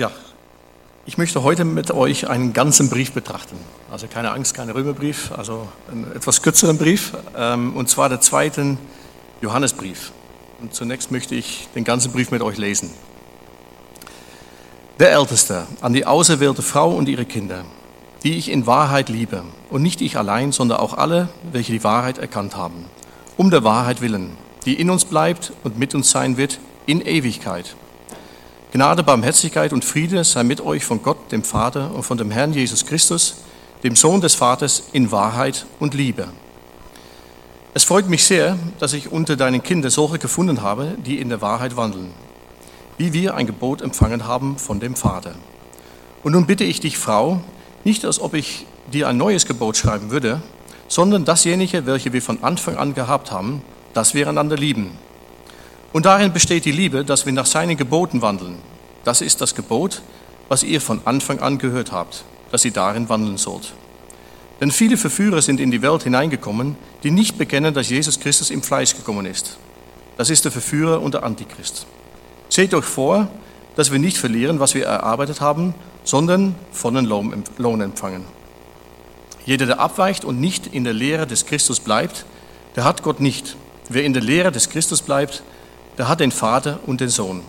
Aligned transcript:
Ja, 0.00 0.10
ich 1.04 1.18
möchte 1.18 1.42
heute 1.42 1.66
mit 1.66 1.90
euch 1.90 2.26
einen 2.26 2.54
ganzen 2.54 2.88
Brief 2.88 3.12
betrachten. 3.12 3.54
Also 3.90 4.06
keine 4.06 4.30
Angst, 4.30 4.54
kein 4.54 4.70
Römerbrief, 4.70 5.30
also 5.36 5.68
einen 5.92 6.10
etwas 6.16 6.40
kürzeren 6.40 6.78
Brief, 6.78 7.12
ähm, 7.36 7.76
und 7.76 7.90
zwar 7.90 8.08
der 8.08 8.22
zweiten 8.22 8.78
Johannesbrief. 9.42 10.12
Und 10.62 10.72
zunächst 10.72 11.10
möchte 11.10 11.34
ich 11.34 11.68
den 11.74 11.84
ganzen 11.84 12.12
Brief 12.12 12.30
mit 12.30 12.40
euch 12.40 12.56
lesen. 12.56 12.88
Der 14.98 15.12
Älteste 15.12 15.66
an 15.82 15.92
die 15.92 16.06
auserwählte 16.06 16.62
Frau 16.62 16.92
und 16.92 17.06
ihre 17.06 17.26
Kinder, 17.26 17.66
die 18.22 18.38
ich 18.38 18.48
in 18.48 18.66
Wahrheit 18.66 19.10
liebe, 19.10 19.42
und 19.68 19.82
nicht 19.82 20.00
ich 20.00 20.16
allein, 20.16 20.50
sondern 20.50 20.78
auch 20.78 20.94
alle, 20.94 21.28
welche 21.52 21.72
die 21.72 21.84
Wahrheit 21.84 22.16
erkannt 22.16 22.56
haben, 22.56 22.86
um 23.36 23.50
der 23.50 23.64
Wahrheit 23.64 24.00
willen, 24.00 24.30
die 24.64 24.80
in 24.80 24.88
uns 24.88 25.04
bleibt 25.04 25.52
und 25.62 25.78
mit 25.78 25.94
uns 25.94 26.10
sein 26.10 26.38
wird 26.38 26.58
in 26.86 27.02
Ewigkeit. 27.02 27.76
Gnade, 28.72 29.02
Barmherzigkeit 29.02 29.72
und 29.72 29.84
Friede 29.84 30.22
sei 30.22 30.44
mit 30.44 30.60
euch 30.60 30.84
von 30.84 31.02
Gott, 31.02 31.32
dem 31.32 31.42
Vater 31.42 31.92
und 31.92 32.04
von 32.04 32.16
dem 32.16 32.30
Herrn 32.30 32.52
Jesus 32.52 32.86
Christus, 32.86 33.38
dem 33.82 33.96
Sohn 33.96 34.20
des 34.20 34.36
Vaters, 34.36 34.84
in 34.92 35.10
Wahrheit 35.10 35.66
und 35.80 35.92
Liebe. 35.92 36.28
Es 37.74 37.82
freut 37.82 38.08
mich 38.08 38.22
sehr, 38.22 38.56
dass 38.78 38.92
ich 38.92 39.10
unter 39.10 39.34
deinen 39.34 39.64
Kindern 39.64 39.90
solche 39.90 40.20
gefunden 40.20 40.62
habe, 40.62 40.96
die 41.04 41.18
in 41.18 41.30
der 41.30 41.40
Wahrheit 41.40 41.76
wandeln, 41.76 42.12
wie 42.96 43.12
wir 43.12 43.34
ein 43.34 43.48
Gebot 43.48 43.82
empfangen 43.82 44.28
haben 44.28 44.56
von 44.56 44.78
dem 44.78 44.94
Vater. 44.94 45.34
Und 46.22 46.30
nun 46.32 46.46
bitte 46.46 46.62
ich 46.62 46.78
dich, 46.78 46.96
Frau, 46.96 47.40
nicht 47.82 48.04
als 48.04 48.20
ob 48.20 48.34
ich 48.34 48.66
dir 48.92 49.08
ein 49.08 49.16
neues 49.16 49.46
Gebot 49.46 49.78
schreiben 49.78 50.12
würde, 50.12 50.42
sondern 50.86 51.24
dasjenige, 51.24 51.86
welche 51.86 52.12
wir 52.12 52.22
von 52.22 52.44
Anfang 52.44 52.76
an 52.76 52.94
gehabt 52.94 53.32
haben, 53.32 53.62
dass 53.94 54.14
wir 54.14 54.28
einander 54.28 54.56
lieben. 54.56 54.92
Und 55.92 56.06
darin 56.06 56.32
besteht 56.32 56.64
die 56.64 56.72
Liebe, 56.72 57.04
dass 57.04 57.26
wir 57.26 57.32
nach 57.32 57.46
seinen 57.46 57.76
Geboten 57.76 58.22
wandeln. 58.22 58.58
Das 59.04 59.20
ist 59.20 59.40
das 59.40 59.54
Gebot, 59.54 60.02
was 60.48 60.62
ihr 60.62 60.80
von 60.80 61.00
Anfang 61.04 61.40
an 61.40 61.58
gehört 61.58 61.92
habt, 61.92 62.24
dass 62.52 62.64
ihr 62.64 62.72
darin 62.72 63.08
wandeln 63.08 63.38
sollt. 63.38 63.72
Denn 64.60 64.70
viele 64.70 64.96
Verführer 64.96 65.40
sind 65.40 65.58
in 65.58 65.70
die 65.70 65.82
Welt 65.82 66.02
hineingekommen, 66.02 66.76
die 67.02 67.10
nicht 67.10 67.38
bekennen, 67.38 67.72
dass 67.72 67.88
Jesus 67.88 68.20
Christus 68.20 68.50
im 68.50 68.62
Fleisch 68.62 68.94
gekommen 68.94 69.26
ist. 69.26 69.56
Das 70.16 70.28
ist 70.28 70.44
der 70.44 70.52
Verführer 70.52 71.00
und 71.00 71.14
der 71.14 71.24
Antichrist. 71.24 71.86
Seht 72.50 72.74
euch 72.74 72.84
vor, 72.84 73.28
dass 73.76 73.90
wir 73.90 73.98
nicht 73.98 74.18
verlieren, 74.18 74.60
was 74.60 74.74
wir 74.74 74.84
erarbeitet 74.84 75.40
haben, 75.40 75.74
sondern 76.04 76.54
vollen 76.72 77.06
Lohn 77.06 77.80
empfangen. 77.80 78.24
Jeder, 79.46 79.66
der 79.66 79.80
abweicht 79.80 80.24
und 80.24 80.40
nicht 80.40 80.66
in 80.66 80.84
der 80.84 80.92
Lehre 80.92 81.26
des 81.26 81.46
Christus 81.46 81.80
bleibt, 81.80 82.26
der 82.76 82.84
hat 82.84 83.02
Gott 83.02 83.20
nicht. 83.20 83.56
Wer 83.88 84.04
in 84.04 84.12
der 84.12 84.22
Lehre 84.22 84.52
des 84.52 84.68
Christus 84.68 85.00
bleibt, 85.00 85.42
der 86.00 86.08
hat 86.08 86.20
den 86.20 86.32
Vater 86.32 86.80
und 86.86 87.02
den 87.02 87.10
Sohn. 87.10 87.42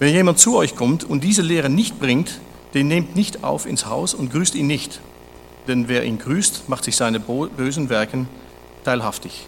Wenn 0.00 0.12
jemand 0.12 0.40
zu 0.40 0.56
euch 0.56 0.74
kommt 0.74 1.04
und 1.04 1.22
diese 1.22 1.42
Lehre 1.42 1.70
nicht 1.70 2.00
bringt, 2.00 2.40
den 2.74 2.88
nehmt 2.88 3.14
nicht 3.14 3.44
auf 3.44 3.66
ins 3.66 3.86
Haus 3.86 4.14
und 4.14 4.32
grüßt 4.32 4.56
ihn 4.56 4.66
nicht. 4.66 5.00
Denn 5.68 5.86
wer 5.86 6.02
ihn 6.02 6.18
grüßt, 6.18 6.68
macht 6.68 6.82
sich 6.82 6.96
seine 6.96 7.20
bösen 7.20 7.88
Werken 7.88 8.28
teilhaftig. 8.84 9.46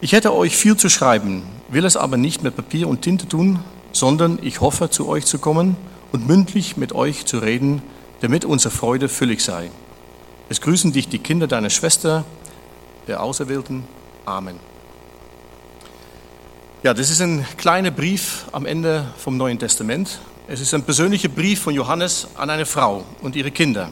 Ich 0.00 0.10
hätte 0.10 0.34
euch 0.34 0.56
viel 0.56 0.76
zu 0.76 0.88
schreiben, 0.88 1.44
will 1.68 1.84
es 1.84 1.96
aber 1.96 2.16
nicht 2.16 2.42
mit 2.42 2.56
Papier 2.56 2.88
und 2.88 3.02
Tinte 3.02 3.28
tun, 3.28 3.60
sondern 3.92 4.40
ich 4.42 4.60
hoffe, 4.60 4.90
zu 4.90 5.08
euch 5.08 5.26
zu 5.26 5.38
kommen 5.38 5.76
und 6.10 6.26
mündlich 6.26 6.76
mit 6.76 6.92
euch 6.92 7.24
zu 7.24 7.38
reden, 7.38 7.82
damit 8.20 8.44
unsere 8.44 8.74
Freude 8.74 9.08
füllig 9.08 9.44
sei. 9.44 9.70
Es 10.48 10.60
grüßen 10.60 10.92
dich 10.92 11.08
die 11.08 11.20
Kinder 11.20 11.46
deiner 11.46 11.70
Schwester, 11.70 12.24
der 13.06 13.22
Auserwählten. 13.22 13.84
Amen. 14.24 14.58
Ja, 16.84 16.94
das 16.94 17.10
ist 17.10 17.20
ein 17.20 17.44
kleiner 17.56 17.90
Brief 17.90 18.44
am 18.52 18.64
Ende 18.64 19.04
vom 19.16 19.36
Neuen 19.36 19.58
Testament. 19.58 20.20
Es 20.46 20.60
ist 20.60 20.72
ein 20.74 20.84
persönlicher 20.84 21.28
Brief 21.28 21.60
von 21.60 21.74
Johannes 21.74 22.28
an 22.36 22.50
eine 22.50 22.66
Frau 22.66 23.04
und 23.20 23.34
ihre 23.34 23.50
Kinder. 23.50 23.90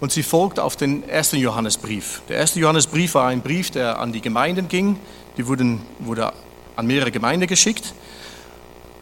Und 0.00 0.10
sie 0.10 0.22
folgt 0.22 0.58
auf 0.58 0.76
den 0.76 1.06
ersten 1.06 1.36
Johannesbrief. 1.36 2.22
Der 2.30 2.38
erste 2.38 2.58
Johannesbrief 2.58 3.12
war 3.12 3.28
ein 3.28 3.42
Brief, 3.42 3.70
der 3.70 3.98
an 3.98 4.14
die 4.14 4.22
Gemeinden 4.22 4.66
ging. 4.68 4.98
Die 5.36 5.46
wurden, 5.46 5.82
wurde 5.98 6.32
an 6.74 6.86
mehrere 6.86 7.10
Gemeinden 7.10 7.46
geschickt. 7.46 7.92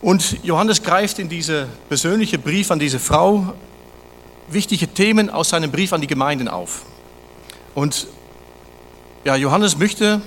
Und 0.03 0.42
Johannes 0.42 0.82
greift 0.82 1.20
in 1.20 1.28
diese 1.28 1.69
persönliche 1.88 2.41
Brief 2.41 2.72
an 2.72 2.80
diese 2.80 2.98
Frau 2.98 3.54
wichtige 4.48 4.88
Themen 4.88 5.30
aus 5.30 5.50
seinem 5.50 5.70
Brief 5.70 5.92
an 5.92 6.00
die 6.00 6.09
Gemeinden 6.09 6.48
auf. 6.48 6.82
Und 7.76 8.09
ja, 9.25 9.36
Johannes 9.36 9.78
möchte 9.78 10.20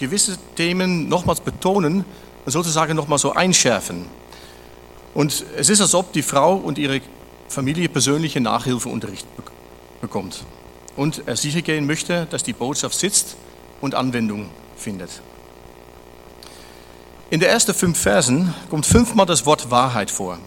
gewisse 0.00 0.38
Themen 0.56 1.08
nochmals 1.08 1.40
betonen 1.40 2.04
und 2.44 2.52
sozusagen 2.52 2.96
nochmal 2.96 3.18
so 3.18 3.32
einschärfen. 3.32 4.06
Und 5.14 5.44
es 5.56 5.68
ist, 5.68 5.80
als 5.80 5.94
ob 5.94 6.12
die 6.12 6.22
Frau 6.22 6.56
und 6.56 6.78
ihre 6.78 7.00
Familie 7.48 7.88
persönliche 7.88 8.40
Nachhilfeunterricht 8.40 9.26
bekommt 10.00 10.44
und 10.96 11.22
er 11.26 11.36
sicher 11.36 11.62
gehen 11.62 11.86
möchte, 11.86 12.26
dass 12.30 12.42
die 12.42 12.52
Botschaft 12.52 12.98
sitzt 12.98 13.36
und 13.80 13.94
Anwendung 13.94 14.50
findet. 14.76 15.22
In 17.28 17.40
den 17.40 17.48
ersten 17.48 17.74
fünf 17.74 17.98
Versen 17.98 18.54
kommt 18.70 18.86
fünfmal 18.86 19.26
das 19.26 19.46
Wort 19.46 19.70
Wahrheit 19.70 20.10
vor. 20.10 20.38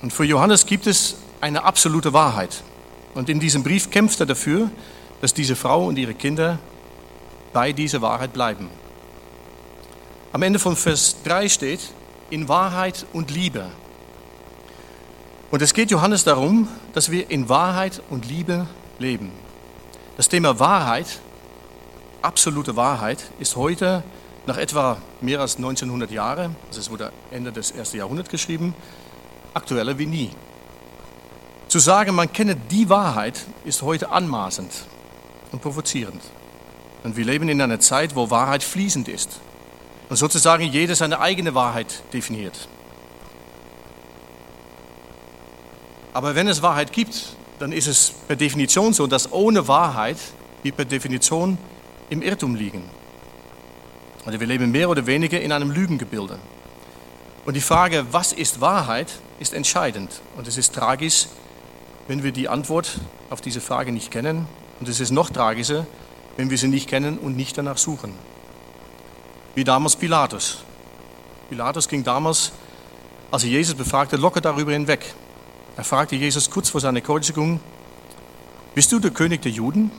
Und 0.00 0.12
für 0.12 0.24
Johannes 0.24 0.66
gibt 0.66 0.86
es 0.86 1.16
eine 1.40 1.64
absolute 1.64 2.12
Wahrheit. 2.12 2.62
Und 3.14 3.28
in 3.28 3.40
diesem 3.40 3.62
Brief 3.62 3.90
kämpft 3.90 4.20
er 4.20 4.26
dafür, 4.26 4.70
dass 5.20 5.34
diese 5.34 5.56
Frau 5.56 5.86
und 5.86 5.98
ihre 5.98 6.14
Kinder 6.14 6.58
bei 7.54 7.72
dieser 7.72 8.02
Wahrheit 8.02 8.34
bleiben. 8.34 8.68
Am 10.34 10.42
Ende 10.42 10.58
von 10.58 10.76
Vers 10.76 11.16
3 11.24 11.48
steht, 11.48 11.80
in 12.28 12.48
Wahrheit 12.48 13.06
und 13.12 13.30
Liebe. 13.30 13.66
Und 15.50 15.62
es 15.62 15.72
geht 15.72 15.90
Johannes 15.90 16.24
darum, 16.24 16.68
dass 16.92 17.10
wir 17.10 17.30
in 17.30 17.48
Wahrheit 17.48 18.02
und 18.10 18.26
Liebe 18.26 18.66
leben. 18.98 19.30
Das 20.16 20.28
Thema 20.28 20.58
Wahrheit, 20.58 21.20
absolute 22.22 22.76
Wahrheit, 22.76 23.24
ist 23.38 23.54
heute 23.54 24.02
nach 24.46 24.56
etwa 24.56 24.98
mehr 25.20 25.40
als 25.40 25.56
1900 25.56 26.10
Jahren, 26.10 26.56
also 26.68 26.80
es 26.80 26.90
wurde 26.90 27.12
Ende 27.30 27.52
des 27.52 27.70
ersten 27.70 27.98
Jahrhunderts 27.98 28.30
geschrieben, 28.30 28.74
aktueller 29.54 29.96
wie 29.98 30.06
nie. 30.06 30.30
Zu 31.68 31.78
sagen, 31.78 32.14
man 32.14 32.32
kenne 32.32 32.56
die 32.56 32.88
Wahrheit, 32.88 33.46
ist 33.64 33.82
heute 33.82 34.10
anmaßend 34.10 34.72
und 35.52 35.62
provozierend. 35.62 36.20
Und 37.04 37.16
wir 37.16 37.24
leben 37.24 37.48
in 37.48 37.60
einer 37.60 37.78
Zeit, 37.78 38.16
wo 38.16 38.30
Wahrheit 38.30 38.64
fließend 38.64 39.08
ist. 39.08 39.38
Und 40.08 40.16
sozusagen 40.16 40.64
jeder 40.64 40.96
seine 40.96 41.20
eigene 41.20 41.54
Wahrheit 41.54 42.02
definiert. 42.12 42.68
Aber 46.12 46.34
wenn 46.34 46.48
es 46.48 46.62
Wahrheit 46.62 46.92
gibt, 46.92 47.36
dann 47.58 47.72
ist 47.72 47.86
es 47.86 48.10
per 48.26 48.36
Definition 48.36 48.92
so, 48.92 49.06
dass 49.06 49.32
ohne 49.32 49.68
Wahrheit 49.68 50.16
wir 50.62 50.72
per 50.72 50.84
Definition 50.86 51.58
im 52.08 52.22
Irrtum 52.22 52.54
liegen. 52.54 52.82
Also 54.24 54.40
wir 54.40 54.46
leben 54.46 54.70
mehr 54.70 54.88
oder 54.88 55.06
weniger 55.06 55.40
in 55.40 55.52
einem 55.52 55.70
Lügengebilde. 55.70 56.38
Und 57.44 57.54
die 57.54 57.60
Frage, 57.60 58.06
was 58.10 58.32
ist 58.32 58.62
Wahrheit, 58.62 59.18
ist 59.38 59.52
entscheidend. 59.52 60.22
Und 60.36 60.48
es 60.48 60.56
ist 60.56 60.74
tragisch, 60.74 61.26
wenn 62.08 62.22
wir 62.22 62.32
die 62.32 62.48
Antwort 62.48 62.98
auf 63.28 63.42
diese 63.42 63.60
Frage 63.60 63.92
nicht 63.92 64.10
kennen. 64.10 64.46
Und 64.80 64.88
es 64.88 65.00
ist 65.00 65.10
noch 65.10 65.28
tragischer, 65.28 65.86
wenn 66.36 66.50
wir 66.50 66.58
sie 66.58 66.68
nicht 66.68 66.88
kennen 66.88 67.18
und 67.18 67.36
nicht 67.36 67.56
danach 67.56 67.78
suchen. 67.78 68.14
Wie 69.54 69.64
damals 69.64 69.96
Pilatus. 69.96 70.64
Pilatus 71.48 71.88
ging 71.88 72.02
damals, 72.02 72.52
als 73.30 73.44
er 73.44 73.50
Jesus 73.50 73.74
befragte, 73.74 74.16
locker 74.16 74.40
darüber 74.40 74.72
hinweg. 74.72 75.14
Er 75.76 75.84
fragte 75.84 76.16
Jesus 76.16 76.50
kurz 76.50 76.70
vor 76.70 76.80
seiner 76.80 77.00
Kreuzigung, 77.00 77.60
bist 78.74 78.90
du 78.90 78.98
der 78.98 79.10
König 79.10 79.42
der 79.42 79.52
Juden? 79.52 79.90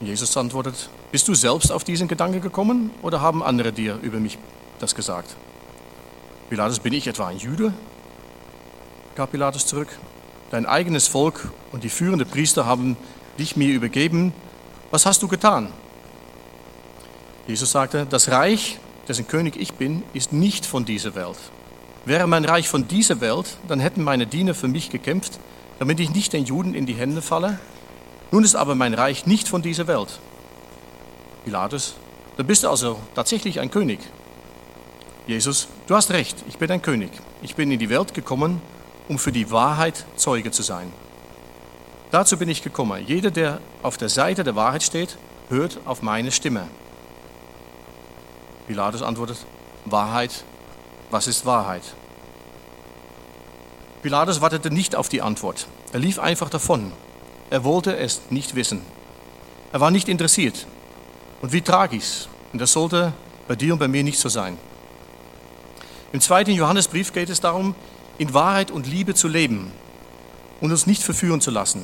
Jesus 0.00 0.34
antwortet, 0.36 0.88
bist 1.12 1.28
du 1.28 1.34
selbst 1.34 1.70
auf 1.70 1.84
diesen 1.84 2.08
Gedanken 2.08 2.40
gekommen 2.40 2.90
oder 3.02 3.20
haben 3.20 3.42
andere 3.42 3.72
dir 3.72 3.98
über 4.00 4.18
mich 4.18 4.38
das 4.78 4.94
gesagt? 4.94 5.36
Pilatus, 6.48 6.78
bin 6.78 6.94
ich 6.94 7.06
etwa 7.06 7.28
ein 7.28 7.36
Jude? 7.36 7.74
gab 9.14 9.32
Pilatus 9.32 9.66
zurück. 9.66 9.88
Dein 10.50 10.64
eigenes 10.64 11.06
Volk 11.06 11.50
und 11.72 11.84
die 11.84 11.90
führenden 11.90 12.26
Priester 12.26 12.64
haben 12.64 12.96
dich 13.38 13.56
mir 13.56 13.68
übergeben 13.68 14.32
was 14.90 15.06
hast 15.06 15.22
du 15.22 15.28
getan? 15.28 15.72
Jesus 17.46 17.70
sagte, 17.70 18.06
das 18.08 18.30
Reich, 18.30 18.78
dessen 19.08 19.26
König 19.26 19.56
ich 19.56 19.74
bin, 19.74 20.02
ist 20.12 20.32
nicht 20.32 20.66
von 20.66 20.84
dieser 20.84 21.14
Welt. 21.14 21.38
Wäre 22.04 22.26
mein 22.26 22.44
Reich 22.44 22.68
von 22.68 22.88
dieser 22.88 23.20
Welt, 23.20 23.56
dann 23.68 23.80
hätten 23.80 24.02
meine 24.02 24.26
Diener 24.26 24.54
für 24.54 24.68
mich 24.68 24.90
gekämpft, 24.90 25.38
damit 25.78 26.00
ich 26.00 26.10
nicht 26.10 26.32
den 26.32 26.44
Juden 26.44 26.74
in 26.74 26.86
die 26.86 26.94
Hände 26.94 27.22
falle. 27.22 27.58
Nun 28.30 28.44
ist 28.44 28.54
aber 28.54 28.74
mein 28.74 28.94
Reich 28.94 29.26
nicht 29.26 29.48
von 29.48 29.62
dieser 29.62 29.86
Welt. 29.86 30.20
Pilatus, 31.44 31.94
dann 32.36 32.46
bist 32.46 32.62
du 32.62 32.68
also 32.68 32.98
tatsächlich 33.14 33.60
ein 33.60 33.70
König. 33.70 34.00
Jesus, 35.26 35.68
du 35.86 35.94
hast 35.94 36.10
recht, 36.10 36.36
ich 36.48 36.58
bin 36.58 36.70
ein 36.70 36.82
König. 36.82 37.10
Ich 37.42 37.54
bin 37.54 37.70
in 37.70 37.78
die 37.78 37.90
Welt 37.90 38.14
gekommen, 38.14 38.60
um 39.08 39.18
für 39.18 39.32
die 39.32 39.50
Wahrheit 39.50 40.04
Zeuge 40.16 40.50
zu 40.50 40.62
sein. 40.62 40.92
Dazu 42.10 42.36
bin 42.36 42.48
ich 42.48 42.62
gekommen. 42.62 43.04
Jeder, 43.06 43.30
der 43.30 43.60
auf 43.82 43.96
der 43.96 44.08
Seite 44.08 44.42
der 44.42 44.56
Wahrheit 44.56 44.82
steht, 44.82 45.16
hört 45.48 45.78
auf 45.84 46.02
meine 46.02 46.32
Stimme. 46.32 46.66
Pilatus 48.66 49.02
antwortet, 49.02 49.38
Wahrheit, 49.84 50.44
was 51.10 51.28
ist 51.28 51.46
Wahrheit? 51.46 51.82
Pilatus 54.02 54.40
wartete 54.40 54.70
nicht 54.70 54.96
auf 54.96 55.08
die 55.08 55.22
Antwort. 55.22 55.66
Er 55.92 56.00
lief 56.00 56.18
einfach 56.18 56.50
davon. 56.50 56.92
Er 57.50 57.64
wollte 57.64 57.96
es 57.96 58.22
nicht 58.30 58.54
wissen. 58.54 58.80
Er 59.72 59.80
war 59.80 59.90
nicht 59.90 60.08
interessiert. 60.08 60.66
Und 61.42 61.52
wie 61.52 61.62
tragisch. 61.62 62.28
Und 62.52 62.60
das 62.60 62.72
sollte 62.72 63.12
bei 63.46 63.56
dir 63.56 63.72
und 63.72 63.78
bei 63.78 63.88
mir 63.88 64.02
nicht 64.02 64.18
so 64.18 64.28
sein. 64.28 64.58
Im 66.12 66.20
zweiten 66.20 66.50
Johannesbrief 66.50 67.12
geht 67.12 67.30
es 67.30 67.40
darum, 67.40 67.74
in 68.18 68.34
Wahrheit 68.34 68.70
und 68.70 68.86
Liebe 68.88 69.14
zu 69.14 69.28
leben 69.28 69.70
und 70.60 70.70
uns 70.70 70.86
nicht 70.86 71.02
verführen 71.02 71.40
zu 71.40 71.50
lassen. 71.50 71.82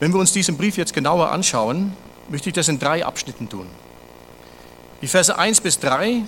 Wenn 0.00 0.12
wir 0.12 0.20
uns 0.20 0.32
diesen 0.32 0.56
Brief 0.56 0.76
jetzt 0.76 0.94
genauer 0.94 1.30
anschauen, 1.30 1.96
möchte 2.28 2.48
ich 2.48 2.54
das 2.54 2.68
in 2.68 2.78
drei 2.78 3.04
Abschnitten 3.04 3.48
tun. 3.48 3.66
Die 5.00 5.08
Verse 5.08 5.36
1 5.36 5.60
bis 5.60 5.78
3, 5.80 6.22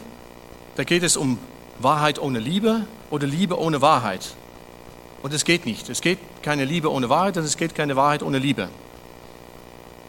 da 0.77 0.85
geht 0.85 1.03
es 1.03 1.17
um 1.17 1.39
Wahrheit 1.79 2.19
ohne 2.19 2.39
Liebe 2.39 2.87
oder 3.11 3.27
Liebe 3.27 3.59
ohne 3.59 3.81
Wahrheit. 3.81 4.35
Und 5.23 5.33
es 5.33 5.45
geht 5.45 5.65
nicht. 5.67 5.89
Es 5.89 6.01
geht 6.01 6.19
keine 6.43 6.65
Liebe 6.65 6.91
ohne 6.91 7.09
Wahrheit 7.09 7.37
und 7.37 7.45
es 7.45 7.57
geht 7.57 7.75
keine 7.75 7.97
Wahrheit 7.97 8.23
ohne 8.23 8.39
Liebe. 8.39 8.69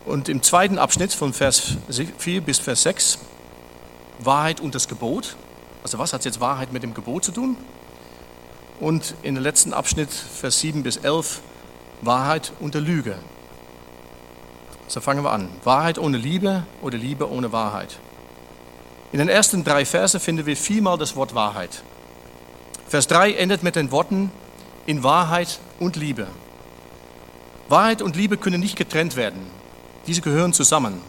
Und 0.06 0.30
im 0.30 0.44
zweiten 0.44 0.78
Abschnitt 0.78 1.14
von 1.14 1.34
Vers 1.34 1.78
4 2.18 2.42
bis 2.42 2.60
Vers 2.60 2.84
6, 2.84 3.20
Wahrheit 4.20 4.60
und 4.60 4.76
das 4.76 4.88
Gebot. 4.88 5.36
Also 5.84 5.98
was 5.98 6.14
hat 6.14 6.26
jetzt 6.26 6.40
Wahrheit 6.40 6.72
mit 6.74 6.84
dem 6.84 6.94
Gebot 6.94 7.24
zu 7.24 7.32
tun? 7.32 7.58
Und 8.80 9.16
in 9.24 9.36
dem 9.36 9.44
letzten 9.44 9.74
Abschnitt, 9.74 10.10
Vers 10.12 10.60
7 10.60 10.84
bis 10.84 10.98
11, 10.98 11.42
Wahrheit 12.02 12.52
und 12.60 12.74
der 12.74 12.82
Lüge. 12.82 13.16
So 14.88 15.02
fangen 15.02 15.24
wir 15.24 15.32
an. 15.32 15.50
Wahrheit 15.64 15.98
ohne 15.98 16.18
Liebe 16.18 16.66
oder 16.82 16.98
Liebe 16.98 17.30
ohne 17.30 17.52
Wahrheit. 17.52 17.98
In 19.12 19.20
den 19.20 19.30
ersten 19.30 19.64
drei 19.64 19.86
Versen 19.86 20.20
finden 20.20 20.46
wir 20.46 20.58
viermal 20.58 20.98
das 20.98 21.16
Wort 21.16 21.34
Wahrheit. 21.34 21.84
Vers 22.88 23.08
3 23.08 23.34
endet 23.34 23.64
mit 23.64 23.76
den 23.76 23.92
Worten 23.92 24.32
in 24.86 25.04
Wahrheit 25.04 25.60
und 25.80 25.96
Liebe. 25.96 26.28
Wahrheit 27.68 28.02
und 28.02 28.16
Liebe 28.16 28.38
können 28.38 28.60
nicht 28.60 28.76
getrennt 28.76 29.16
werden. 29.16 29.40
Diese 30.06 30.22
gehören 30.22 30.54
zusammen. 30.54 31.02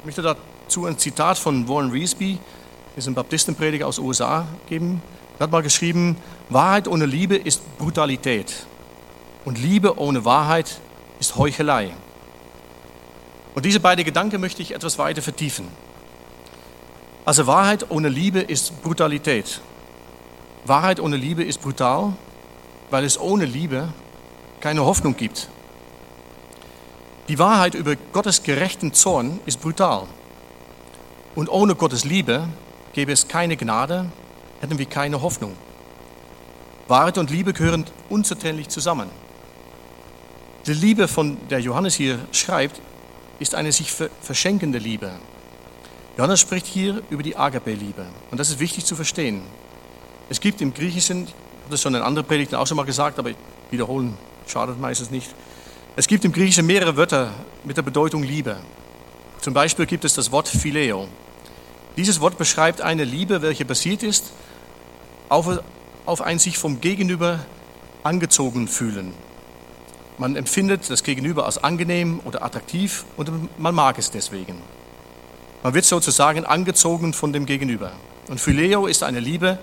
Ich 0.00 0.04
möchte 0.04 0.22
dazu 0.22 0.84
ein 0.84 0.98
Zitat 0.98 1.38
von 1.38 1.68
Warren 1.68 1.90
Reesby, 1.90 2.38
ist 2.96 3.08
ein 3.08 3.14
Baptistenprediger 3.14 3.86
aus 3.86 3.96
den 3.96 4.04
USA, 4.04 4.46
geben. 4.68 5.00
Er 5.38 5.44
hat 5.44 5.52
mal 5.52 5.62
geschrieben, 5.62 6.16
Wahrheit 6.48 6.88
ohne 6.88 7.06
Liebe 7.06 7.36
ist 7.36 7.78
Brutalität 7.78 8.66
und 9.44 9.58
Liebe 9.58 9.98
ohne 9.98 10.24
Wahrheit 10.24 10.80
ist 11.20 11.36
Heuchelei. 11.36 11.92
Und 13.54 13.64
diese 13.64 13.80
beiden 13.80 14.04
Gedanken 14.04 14.40
möchte 14.40 14.62
ich 14.62 14.74
etwas 14.74 14.98
weiter 14.98 15.22
vertiefen. 15.22 15.68
Also 17.24 17.46
Wahrheit 17.46 17.90
ohne 17.90 18.08
Liebe 18.08 18.40
ist 18.40 18.82
Brutalität. 18.82 19.60
Wahrheit 20.64 20.98
ohne 20.98 21.16
Liebe 21.16 21.44
ist 21.44 21.60
brutal, 21.60 22.14
weil 22.90 23.04
es 23.04 23.20
ohne 23.20 23.44
Liebe 23.44 23.92
keine 24.60 24.84
Hoffnung 24.84 25.16
gibt. 25.16 25.48
Die 27.28 27.38
Wahrheit 27.38 27.74
über 27.74 27.94
Gottes 28.12 28.42
gerechten 28.42 28.92
Zorn 28.92 29.38
ist 29.46 29.60
brutal. 29.60 30.06
Und 31.34 31.48
ohne 31.48 31.74
Gottes 31.74 32.04
Liebe 32.04 32.48
gäbe 32.94 33.12
es 33.12 33.28
keine 33.28 33.56
Gnade, 33.56 34.10
hätten 34.60 34.78
wir 34.78 34.86
keine 34.86 35.22
Hoffnung. 35.22 35.56
Wahrheit 36.88 37.18
und 37.18 37.30
Liebe 37.30 37.52
gehören 37.52 37.84
unzertrennlich 38.08 38.68
zusammen. 38.68 39.10
Die 40.66 40.72
Liebe, 40.72 41.08
von 41.08 41.36
der 41.48 41.60
Johannes 41.60 41.94
hier 41.94 42.18
schreibt, 42.32 42.80
ist 43.38 43.54
eine 43.54 43.72
sich 43.72 43.92
verschenkende 44.20 44.78
Liebe. 44.78 45.12
Johannes 46.16 46.40
spricht 46.40 46.66
hier 46.66 47.02
über 47.10 47.22
die 47.22 47.36
Agape-Liebe. 47.36 48.06
Und 48.30 48.38
das 48.40 48.50
ist 48.50 48.58
wichtig 48.58 48.84
zu 48.84 48.96
verstehen. 48.96 49.42
Es 50.30 50.40
gibt 50.40 50.60
im 50.60 50.74
Griechischen, 50.74 51.24
ich 51.24 51.30
habe 51.30 51.70
das 51.70 51.82
schon 51.82 51.94
in 51.94 52.02
anderen 52.02 52.26
Predigten 52.26 52.56
auch 52.56 52.66
schon 52.66 52.76
mal 52.76 52.84
gesagt, 52.86 53.18
aber 53.18 53.30
wiederholen 53.70 54.16
schadet 54.46 54.80
meistens 54.80 55.10
nicht. 55.10 55.28
Es 55.96 56.06
gibt 56.06 56.24
im 56.24 56.32
Griechischen 56.32 56.66
mehrere 56.66 56.96
Wörter 56.96 57.32
mit 57.64 57.76
der 57.76 57.82
Bedeutung 57.82 58.22
Liebe. 58.22 58.56
Zum 59.40 59.54
Beispiel 59.54 59.86
gibt 59.86 60.04
es 60.04 60.14
das 60.14 60.32
Wort 60.32 60.48
Phileo. 60.48 61.06
Dieses 61.96 62.20
Wort 62.20 62.38
beschreibt 62.38 62.80
eine 62.80 63.04
Liebe, 63.04 63.42
welche 63.42 63.64
basiert 63.64 64.02
ist 64.02 64.32
auf, 65.28 65.60
auf 66.06 66.20
ein 66.20 66.38
sich 66.38 66.58
vom 66.58 66.80
Gegenüber 66.80 67.40
angezogen 68.02 68.68
fühlen. 68.68 69.12
Man 70.18 70.34
empfindet 70.34 70.90
das 70.90 71.04
Gegenüber 71.04 71.46
als 71.46 71.62
angenehm 71.62 72.20
oder 72.24 72.42
attraktiv 72.42 73.04
und 73.16 73.30
man 73.58 73.74
mag 73.74 73.98
es 73.98 74.10
deswegen. 74.10 74.60
Man 75.62 75.74
wird 75.74 75.84
sozusagen 75.84 76.44
angezogen 76.44 77.12
von 77.12 77.32
dem 77.32 77.46
Gegenüber. 77.46 77.92
Und 78.28 78.40
Phileo 78.40 78.86
ist 78.86 79.02
eine 79.02 79.20
Liebe, 79.20 79.58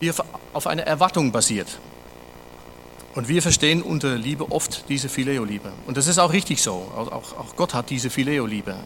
die 0.00 0.12
auf 0.52 0.66
einer 0.66 0.82
Erwartung 0.82 1.32
basiert. 1.32 1.78
Und 3.14 3.28
wir 3.28 3.42
verstehen 3.42 3.82
unter 3.82 4.16
Liebe 4.16 4.50
oft 4.52 4.88
diese 4.88 5.08
Phileo-Liebe. 5.08 5.72
Und 5.86 5.96
das 5.96 6.06
ist 6.06 6.18
auch 6.18 6.32
richtig 6.32 6.62
so. 6.62 6.72
Auch, 6.94 7.56
Gott 7.56 7.74
hat 7.74 7.90
diese 7.90 8.10
Phileo-Liebe. 8.10 8.76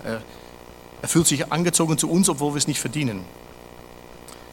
Er 1.03 1.09
fühlt 1.09 1.27
sich 1.27 1.53
angezogen 1.53 1.99
zu 1.99 2.09
uns, 2.11 2.29
obwohl 2.29 2.55
wir 2.55 2.59
es 2.59 2.67
nicht 2.67 2.81
verdienen. 2.81 3.25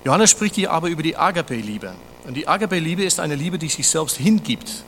Johannes 0.06 0.32
spricht 0.32 0.56
hier 0.56 0.72
aber 0.72 0.88
über 0.88 1.04
die 1.04 1.18
Agape-Liebe. 1.18 1.94
Und 2.26 2.36
die 2.36 2.48
Agape-Liebe 2.48 3.04
ist 3.04 3.20
eine 3.20 3.36
Liebe, 3.36 3.58
die 3.58 3.70
sich 3.70 3.88
selbst 3.88 4.18
hingibt. 4.18 4.84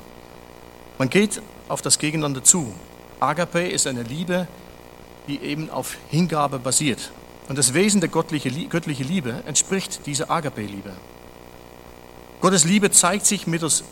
Man 0.97 1.09
geht 1.09 1.41
auf 1.67 1.81
das 1.81 1.99
Gegeneinander 1.99 2.43
zu. 2.43 2.73
Agape 3.19 3.67
ist 3.67 3.87
eine 3.87 4.03
Liebe, 4.03 4.47
die 5.27 5.39
eben 5.41 5.69
auf 5.69 5.97
Hingabe 6.09 6.59
basiert. 6.59 7.11
Und 7.49 7.57
das 7.57 7.73
Wesen 7.73 7.99
der 7.99 8.09
göttliche, 8.09 8.49
göttliche 8.67 9.03
Liebe 9.03 9.43
entspricht 9.45 10.05
dieser 10.05 10.31
Agape-Liebe. 10.31 10.91
Gottes 12.39 12.63
Liebe 12.63 12.91
zeigt 12.91 13.25
sich 13.25 13.47
mittels 13.47 13.83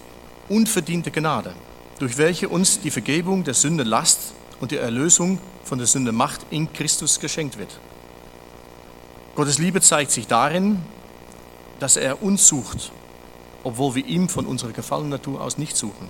unverdienter 0.47 1.11
Gnade, 1.11 1.53
durch 1.99 2.17
welche 2.17 2.49
uns 2.49 2.79
die 2.79 2.91
Vergebung 2.91 3.43
der 3.43 3.53
Sünde 3.53 3.83
Last 3.83 4.33
und 4.59 4.71
die 4.71 4.77
Erlösung 4.77 5.39
von 5.63 5.77
der 5.77 5.87
Sünde 5.87 6.11
Macht 6.11 6.41
in 6.49 6.71
Christus 6.73 7.19
geschenkt 7.19 7.59
wird. 7.59 7.79
Gottes 9.35 9.59
Liebe 9.59 9.81
zeigt 9.81 10.11
sich 10.11 10.27
darin, 10.27 10.81
dass 11.79 11.95
er 11.95 12.21
uns 12.21 12.47
sucht, 12.47 12.91
obwohl 13.63 13.95
wir 13.95 14.05
ihm 14.05 14.29
von 14.29 14.45
unserer 14.45 14.71
gefallenen 14.71 15.11
Natur 15.11 15.41
aus 15.41 15.57
nicht 15.57 15.75
suchen. 15.75 16.09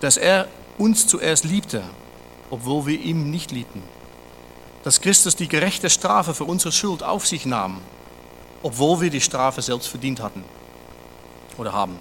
Dass 0.00 0.16
er 0.16 0.48
uns 0.78 1.06
zuerst 1.06 1.44
liebte, 1.44 1.82
obwohl 2.50 2.86
wir 2.86 3.00
ihm 3.00 3.30
nicht 3.30 3.50
liebten. 3.50 3.82
Dass 4.84 5.00
Christus 5.00 5.36
die 5.36 5.48
gerechte 5.48 5.90
Strafe 5.90 6.34
für 6.34 6.44
unsere 6.44 6.72
Schuld 6.72 7.02
auf 7.02 7.26
sich 7.26 7.46
nahm, 7.46 7.80
obwohl 8.62 9.00
wir 9.00 9.10
die 9.10 9.20
Strafe 9.20 9.62
selbst 9.62 9.88
verdient 9.88 10.22
hatten 10.22 10.44
oder 11.56 11.72
haben. 11.72 11.96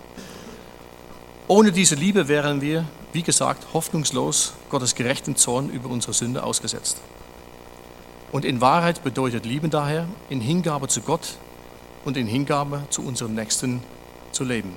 Ohne 1.47 1.71
diese 1.71 1.95
Liebe 1.95 2.27
wären 2.27 2.61
wir, 2.61 2.85
wie 3.13 3.23
gesagt, 3.23 3.73
hoffnungslos 3.73 4.53
Gottes 4.69 4.95
gerechten 4.95 5.35
Zorn 5.35 5.69
über 5.69 5.89
unsere 5.89 6.13
Sünde 6.13 6.43
ausgesetzt. 6.43 6.97
Und 8.31 8.43
in 8.43 8.59
Wahrheit 8.61 9.03
bedeutet 9.03 9.45
Lieben 9.45 9.69
daher, 9.69 10.07
in 10.29 10.41
Hingabe 10.41 10.87
zu 10.89 11.01
Gott 11.01 11.37
und 12.07 12.15
in 12.15 12.25
Hingabe 12.25 12.83
zu 12.89 13.05
unserem 13.05 13.35
Nächsten 13.35 13.83
zu 14.31 14.45
leben. 14.45 14.73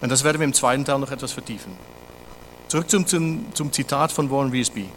Und 0.00 0.08
das 0.08 0.22
werden 0.22 0.38
wir 0.38 0.44
im 0.44 0.54
zweiten 0.54 0.84
Teil 0.84 1.00
noch 1.00 1.10
etwas 1.10 1.32
vertiefen. 1.32 1.72
Zurück 2.68 2.88
zum, 2.88 3.08
zum, 3.08 3.52
zum 3.54 3.72
Zitat 3.72 4.12
von 4.12 4.30
Warren 4.30 4.52
Wiesby. 4.52 4.88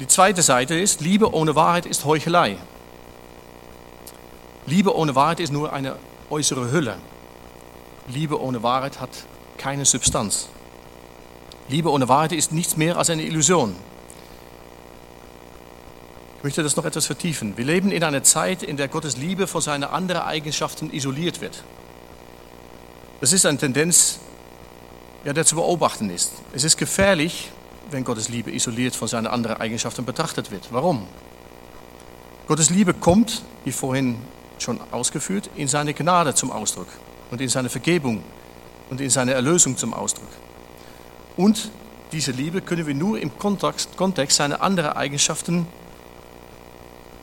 Die 0.00 0.08
zweite 0.08 0.42
Seite 0.42 0.74
ist, 0.74 1.00
Liebe 1.02 1.32
ohne 1.32 1.54
Wahrheit 1.54 1.86
ist 1.86 2.04
Heuchelei. 2.04 2.56
Liebe 4.66 4.96
ohne 4.96 5.14
Wahrheit 5.14 5.38
ist 5.38 5.52
nur 5.52 5.72
eine 5.72 5.94
äußere 6.28 6.72
Hülle. 6.72 6.96
Liebe 8.08 8.42
ohne 8.42 8.64
Wahrheit 8.64 9.00
hat 9.00 9.10
keine 9.56 9.84
Substanz. 9.84 10.48
Liebe 11.68 11.92
ohne 11.92 12.08
Wahrheit 12.08 12.32
ist 12.32 12.50
nichts 12.50 12.76
mehr 12.76 12.98
als 12.98 13.10
eine 13.10 13.22
Illusion. 13.22 13.76
Ich 16.38 16.44
möchte 16.44 16.62
das 16.62 16.76
noch 16.76 16.84
etwas 16.84 17.06
vertiefen. 17.06 17.56
Wir 17.56 17.64
leben 17.64 17.90
in 17.90 18.04
einer 18.04 18.22
Zeit, 18.22 18.62
in 18.62 18.76
der 18.76 18.88
Gottes 18.88 19.16
Liebe 19.16 19.46
von 19.46 19.60
seinen 19.60 19.84
anderen 19.84 20.22
Eigenschaften 20.22 20.92
isoliert 20.92 21.40
wird. 21.40 21.64
Das 23.20 23.32
ist 23.32 23.46
eine 23.46 23.58
Tendenz, 23.58 24.20
ja, 25.24 25.32
der 25.32 25.44
zu 25.44 25.56
beobachten 25.56 26.10
ist. 26.10 26.32
Es 26.52 26.62
ist 26.62 26.76
gefährlich, 26.76 27.50
wenn 27.90 28.04
Gottes 28.04 28.28
Liebe 28.28 28.52
isoliert 28.52 28.94
von 28.94 29.08
seinen 29.08 29.26
anderen 29.26 29.56
Eigenschaften 29.56 30.04
betrachtet 30.04 30.50
wird. 30.50 30.68
Warum? 30.70 31.06
Gottes 32.46 32.70
Liebe 32.70 32.94
kommt, 32.94 33.42
wie 33.64 33.72
vorhin 33.72 34.18
schon 34.58 34.78
ausgeführt, 34.92 35.50
in 35.56 35.68
seine 35.68 35.94
Gnade 35.94 36.34
zum 36.34 36.52
Ausdruck 36.52 36.88
und 37.30 37.40
in 37.40 37.48
seine 37.48 37.68
Vergebung 37.68 38.22
und 38.90 39.00
in 39.00 39.10
seine 39.10 39.32
Erlösung 39.32 39.76
zum 39.76 39.94
Ausdruck. 39.94 40.28
Und 41.36 41.70
diese 42.12 42.30
Liebe 42.30 42.60
können 42.60 42.86
wir 42.86 42.94
nur 42.94 43.18
im 43.18 43.36
Kontext, 43.38 43.96
Kontext 43.96 44.36
seiner 44.36 44.62
anderen 44.62 44.92
Eigenschaften, 44.92 45.66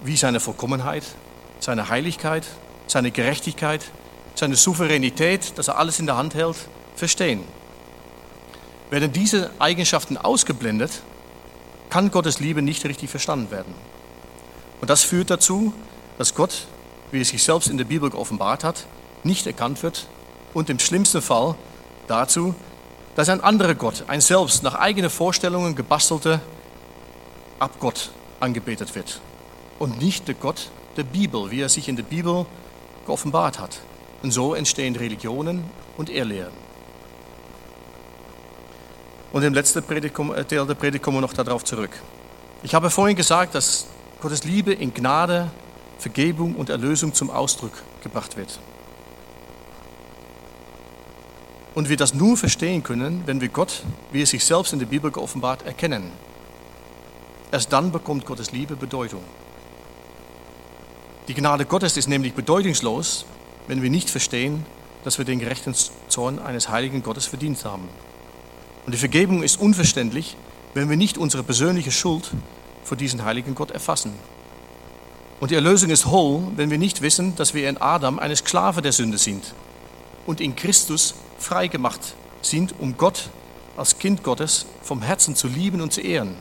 wie 0.03 0.17
seine 0.17 0.39
Vollkommenheit, 0.39 1.03
seine 1.59 1.89
Heiligkeit, 1.89 2.45
seine 2.87 3.11
Gerechtigkeit, 3.11 3.85
seine 4.35 4.55
Souveränität, 4.55 5.57
dass 5.57 5.69
er 5.69 5.77
alles 5.77 5.99
in 5.99 6.05
der 6.05 6.17
Hand 6.17 6.35
hält, 6.35 6.57
verstehen. 6.95 7.43
Werden 8.89 9.11
diese 9.11 9.49
Eigenschaften 9.59 10.17
ausgeblendet, 10.17 11.01
kann 11.89 12.11
Gottes 12.11 12.39
Liebe 12.39 12.61
nicht 12.61 12.85
richtig 12.85 13.09
verstanden 13.09 13.49
werden. 13.51 13.73
Und 14.81 14.89
das 14.89 15.03
führt 15.03 15.29
dazu, 15.29 15.73
dass 16.17 16.35
Gott, 16.35 16.67
wie 17.11 17.21
er 17.21 17.25
sich 17.25 17.43
selbst 17.43 17.69
in 17.69 17.77
der 17.77 17.85
Bibel 17.85 18.09
geoffenbart 18.09 18.63
hat, 18.63 18.85
nicht 19.23 19.47
erkannt 19.47 19.81
wird 19.83 20.07
und 20.53 20.69
im 20.69 20.79
schlimmsten 20.79 21.21
Fall 21.21 21.55
dazu, 22.07 22.53
dass 23.15 23.29
ein 23.29 23.41
anderer 23.41 23.75
Gott, 23.75 24.03
ein 24.07 24.21
selbst 24.21 24.63
nach 24.63 24.75
eigenen 24.75 25.09
Vorstellungen 25.09 25.75
gebastelte 25.75 26.41
Abgott 27.59 28.11
angebetet 28.39 28.95
wird 28.95 29.21
und 29.83 30.01
nicht 30.01 30.29
der 30.29 30.35
Gott 30.35 30.71
der 30.95 31.03
Bibel, 31.03 31.51
wie 31.51 31.59
er 31.59 31.67
sich 31.67 31.89
in 31.89 31.97
der 31.97 32.03
Bibel 32.03 32.45
geoffenbart 33.05 33.59
hat. 33.59 33.81
Und 34.21 34.31
so 34.31 34.55
entstehen 34.55 34.95
Religionen 34.95 35.65
und 35.97 36.09
Irrlehren. 36.09 36.53
Und 39.33 39.43
im 39.43 39.53
letzten 39.53 39.79
äh, 39.79 40.45
Teil 40.45 40.65
der 40.65 40.73
Predigt 40.75 41.03
kommen 41.03 41.17
wir 41.17 41.21
noch 41.21 41.33
darauf 41.33 41.65
zurück. 41.65 41.91
Ich 42.63 42.73
habe 42.73 42.89
vorhin 42.89 43.17
gesagt, 43.17 43.55
dass 43.55 43.87
Gottes 44.21 44.45
Liebe 44.45 44.71
in 44.71 44.93
Gnade, 44.93 45.51
Vergebung 45.99 46.55
und 46.55 46.69
Erlösung 46.69 47.13
zum 47.13 47.29
Ausdruck 47.29 47.73
gebracht 48.01 48.37
wird. 48.37 48.59
Und 51.75 51.89
wir 51.89 51.97
das 51.97 52.13
nur 52.13 52.37
verstehen 52.37 52.83
können, 52.83 53.23
wenn 53.25 53.41
wir 53.41 53.49
Gott, 53.49 53.83
wie 54.13 54.21
er 54.21 54.27
sich 54.27 54.45
selbst 54.45 54.71
in 54.71 54.79
der 54.79 54.85
Bibel 54.85 55.11
geoffenbart, 55.11 55.65
erkennen. 55.65 56.09
Erst 57.51 57.73
dann 57.73 57.91
bekommt 57.91 58.25
Gottes 58.25 58.53
Liebe 58.53 58.77
Bedeutung. 58.77 59.23
Die 61.29 61.33
Gnade 61.33 61.65
Gottes 61.65 61.95
ist 61.95 62.09
nämlich 62.09 62.33
bedeutungslos, 62.33 63.25
wenn 63.67 63.81
wir 63.81 63.89
nicht 63.89 64.09
verstehen, 64.09 64.65
dass 65.05 65.17
wir 65.17 65.25
den 65.25 65.39
gerechten 65.39 65.73
Zorn 66.09 66.39
eines 66.39 66.67
heiligen 66.67 67.01
Gottes 67.01 67.27
verdient 67.27 67.63
haben. 67.63 67.87
Und 68.85 68.93
die 68.93 68.97
Vergebung 68.97 69.41
ist 69.41 69.59
unverständlich, 69.59 70.35
wenn 70.73 70.89
wir 70.89 70.97
nicht 70.97 71.17
unsere 71.17 71.43
persönliche 71.43 71.91
Schuld 71.91 72.29
vor 72.83 72.97
diesen 72.97 73.23
heiligen 73.23 73.55
Gott 73.55 73.71
erfassen. 73.71 74.13
Und 75.39 75.51
die 75.51 75.55
Erlösung 75.55 75.91
ist 75.91 76.07
hohl, 76.07 76.43
wenn 76.57 76.69
wir 76.69 76.77
nicht 76.77 77.01
wissen, 77.01 77.37
dass 77.37 77.53
wir 77.53 77.69
in 77.69 77.77
Adam 77.77 78.19
eine 78.19 78.35
Sklave 78.35 78.81
der 78.81 78.91
Sünde 78.91 79.17
sind 79.17 79.53
und 80.25 80.41
in 80.41 80.57
Christus 80.57 81.15
freigemacht 81.37 82.15
sind, 82.41 82.75
um 82.79 82.97
Gott 82.97 83.29
als 83.77 83.97
Kind 83.97 84.23
Gottes 84.23 84.65
vom 84.81 85.01
Herzen 85.01 85.37
zu 85.37 85.47
lieben 85.47 85.79
und 85.79 85.93
zu 85.93 86.01
ehren. 86.01 86.35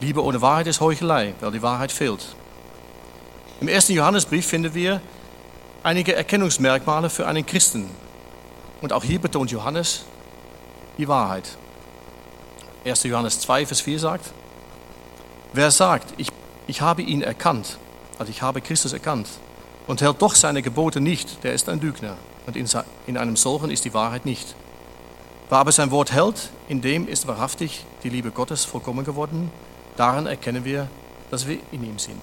Liebe 0.00 0.22
ohne 0.24 0.40
Wahrheit 0.42 0.66
ist 0.66 0.80
Heuchelei, 0.80 1.34
weil 1.40 1.52
die 1.52 1.62
Wahrheit 1.62 1.92
fehlt. 1.92 2.34
Im 3.60 3.66
ersten 3.68 3.92
Johannesbrief 3.92 4.46
finden 4.46 4.72
wir 4.74 5.00
einige 5.82 6.14
Erkennungsmerkmale 6.14 7.10
für 7.10 7.26
einen 7.26 7.44
Christen. 7.44 7.90
Und 8.80 8.92
auch 8.92 9.02
hier 9.02 9.18
betont 9.18 9.50
Johannes 9.50 10.04
die 10.96 11.08
Wahrheit. 11.08 11.56
1. 12.84 13.02
Johannes 13.04 13.40
2, 13.40 13.66
Vers 13.66 13.80
4 13.80 13.98
sagt, 13.98 14.30
wer 15.52 15.70
sagt, 15.72 16.14
ich, 16.16 16.28
ich 16.68 16.80
habe 16.80 17.02
ihn 17.02 17.22
erkannt, 17.22 17.78
also 18.18 18.30
ich 18.30 18.42
habe 18.42 18.60
Christus 18.60 18.92
erkannt, 18.92 19.28
und 19.88 20.02
hält 20.02 20.22
doch 20.22 20.34
seine 20.34 20.62
Gebote 20.62 21.00
nicht, 21.00 21.42
der 21.42 21.54
ist 21.54 21.68
ein 21.68 21.80
Lügner. 21.80 22.16
Und 22.46 22.56
in, 22.56 22.68
in 23.06 23.16
einem 23.16 23.36
solchen 23.36 23.70
ist 23.70 23.84
die 23.84 23.94
Wahrheit 23.94 24.24
nicht. 24.24 24.54
Wer 25.48 25.58
aber 25.58 25.72
sein 25.72 25.90
Wort 25.90 26.12
hält, 26.12 26.50
in 26.68 26.80
dem 26.80 27.08
ist 27.08 27.26
wahrhaftig 27.26 27.84
die 28.04 28.10
Liebe 28.10 28.30
Gottes 28.30 28.64
vollkommen 28.64 29.04
geworden. 29.04 29.50
Daran 29.96 30.26
erkennen 30.26 30.64
wir, 30.64 30.88
dass 31.30 31.48
wir 31.48 31.58
in 31.72 31.84
ihm 31.84 31.98
sind. 31.98 32.22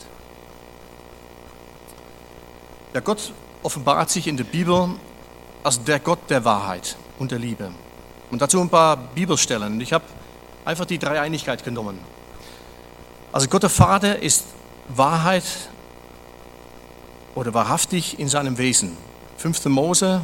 Der 2.96 3.02
Gott 3.02 3.34
offenbart 3.62 4.10
sich 4.10 4.26
in 4.26 4.38
der 4.38 4.46
Bibel 4.46 4.88
als 5.66 5.84
der 5.84 6.00
Gott 6.00 6.30
der 6.30 6.46
Wahrheit 6.46 6.96
und 7.20 7.30
der 7.30 7.40
Liebe. 7.40 7.70
Und 8.32 8.42
dazu 8.42 8.62
ein 8.62 8.70
paar 8.70 8.96
Bibelstellen. 8.96 9.82
Ich 9.82 9.92
habe 9.92 10.06
einfach 10.64 10.86
die 10.86 10.98
Dreieinigkeit 10.98 11.66
genommen. 11.66 12.00
Also 13.34 13.50
Gott 13.50 13.64
der 13.64 13.70
Vater 13.70 14.22
ist 14.22 14.46
Wahrheit 14.88 15.44
oder 17.36 17.54
wahrhaftig 17.54 18.18
in 18.18 18.30
seinem 18.30 18.58
Wesen. 18.58 18.96
5. 19.40 19.66
Mose, 19.66 20.22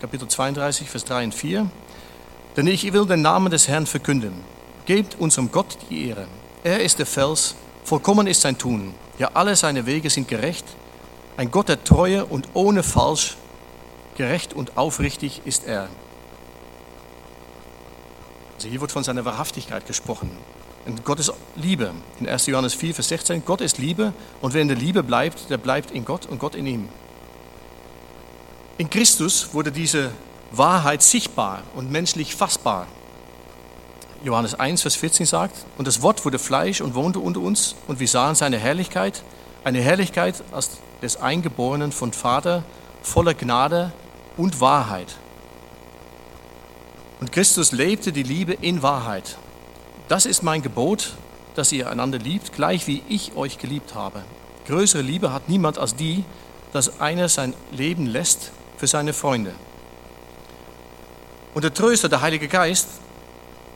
Kapitel 0.00 0.26
32, 0.26 0.90
Vers 0.90 1.04
3 1.04 1.26
und 1.26 1.34
4. 1.36 1.70
Denn 2.56 2.66
ich 2.66 2.92
will 2.92 3.06
den 3.06 3.22
Namen 3.22 3.52
des 3.52 3.68
Herrn 3.68 3.86
verkünden. 3.86 4.32
Gebt 4.84 5.14
unserem 5.20 5.52
Gott 5.52 5.78
die 5.90 6.08
Ehre. 6.08 6.26
Er 6.64 6.80
ist 6.80 6.98
der 6.98 7.06
Fels, 7.06 7.54
vollkommen 7.84 8.26
ist 8.26 8.40
sein 8.40 8.58
Tun. 8.58 8.94
Ja, 9.16 9.30
alle 9.34 9.54
seine 9.54 9.86
Wege 9.86 10.10
sind 10.10 10.26
gerecht. 10.26 10.64
Ein 11.36 11.50
Gott 11.50 11.68
der 11.68 11.82
Treue 11.82 12.24
und 12.24 12.48
ohne 12.54 12.82
Falsch, 12.82 13.36
gerecht 14.16 14.54
und 14.54 14.76
aufrichtig 14.76 15.42
ist 15.44 15.66
er. 15.66 15.88
Also 18.54 18.68
hier 18.68 18.80
wird 18.80 18.92
von 18.92 19.02
seiner 19.02 19.24
Wahrhaftigkeit 19.24 19.86
gesprochen. 19.86 20.30
Und 20.86 21.04
Gott 21.04 21.18
ist 21.18 21.32
Liebe. 21.56 21.90
In 22.20 22.28
1. 22.28 22.46
Johannes 22.46 22.74
4, 22.74 22.94
Vers 22.94 23.08
16, 23.08 23.44
Gott 23.44 23.60
ist 23.60 23.78
Liebe 23.78 24.12
und 24.40 24.54
wer 24.54 24.62
in 24.62 24.68
der 24.68 24.76
Liebe 24.76 25.02
bleibt, 25.02 25.50
der 25.50 25.58
bleibt 25.58 25.90
in 25.90 26.04
Gott 26.04 26.26
und 26.26 26.38
Gott 26.38 26.54
in 26.54 26.66
ihm. 26.66 26.88
In 28.76 28.90
Christus 28.90 29.54
wurde 29.54 29.72
diese 29.72 30.10
Wahrheit 30.52 31.02
sichtbar 31.02 31.62
und 31.74 31.90
menschlich 31.90 32.34
fassbar. 32.34 32.86
Johannes 34.22 34.54
1, 34.54 34.82
Vers 34.82 34.96
14 34.96 35.26
sagt, 35.26 35.66
und 35.78 35.86
das 35.86 36.00
Wort 36.02 36.24
wurde 36.24 36.38
Fleisch 36.38 36.80
und 36.80 36.94
wohnte 36.94 37.18
unter 37.18 37.40
uns 37.40 37.74
und 37.86 38.00
wir 38.00 38.08
sahen 38.08 38.34
seine 38.34 38.58
Herrlichkeit, 38.58 39.22
eine 39.64 39.80
Herrlichkeit 39.80 40.42
als 40.52 40.78
des 41.04 41.20
Eingeborenen 41.20 41.92
von 41.92 42.14
Vater, 42.14 42.64
voller 43.02 43.34
Gnade 43.34 43.92
und 44.38 44.60
Wahrheit. 44.60 45.16
Und 47.20 47.30
Christus 47.30 47.72
lebte 47.72 48.10
die 48.10 48.22
Liebe 48.22 48.54
in 48.54 48.82
Wahrheit. 48.82 49.36
Das 50.08 50.24
ist 50.24 50.42
mein 50.42 50.62
Gebot, 50.62 51.12
dass 51.54 51.72
ihr 51.72 51.90
einander 51.90 52.18
liebt, 52.18 52.54
gleich 52.54 52.86
wie 52.86 53.02
ich 53.08 53.36
euch 53.36 53.58
geliebt 53.58 53.94
habe. 53.94 54.24
Größere 54.66 55.02
Liebe 55.02 55.30
hat 55.30 55.48
niemand 55.48 55.78
als 55.78 55.94
die, 55.94 56.24
dass 56.72 57.00
einer 57.00 57.28
sein 57.28 57.52
Leben 57.70 58.06
lässt 58.06 58.50
für 58.78 58.86
seine 58.86 59.12
Freunde. 59.12 59.52
Und 61.52 61.64
der 61.64 61.74
Tröster, 61.74 62.08
der 62.08 62.22
Heilige 62.22 62.48
Geist, 62.48 62.88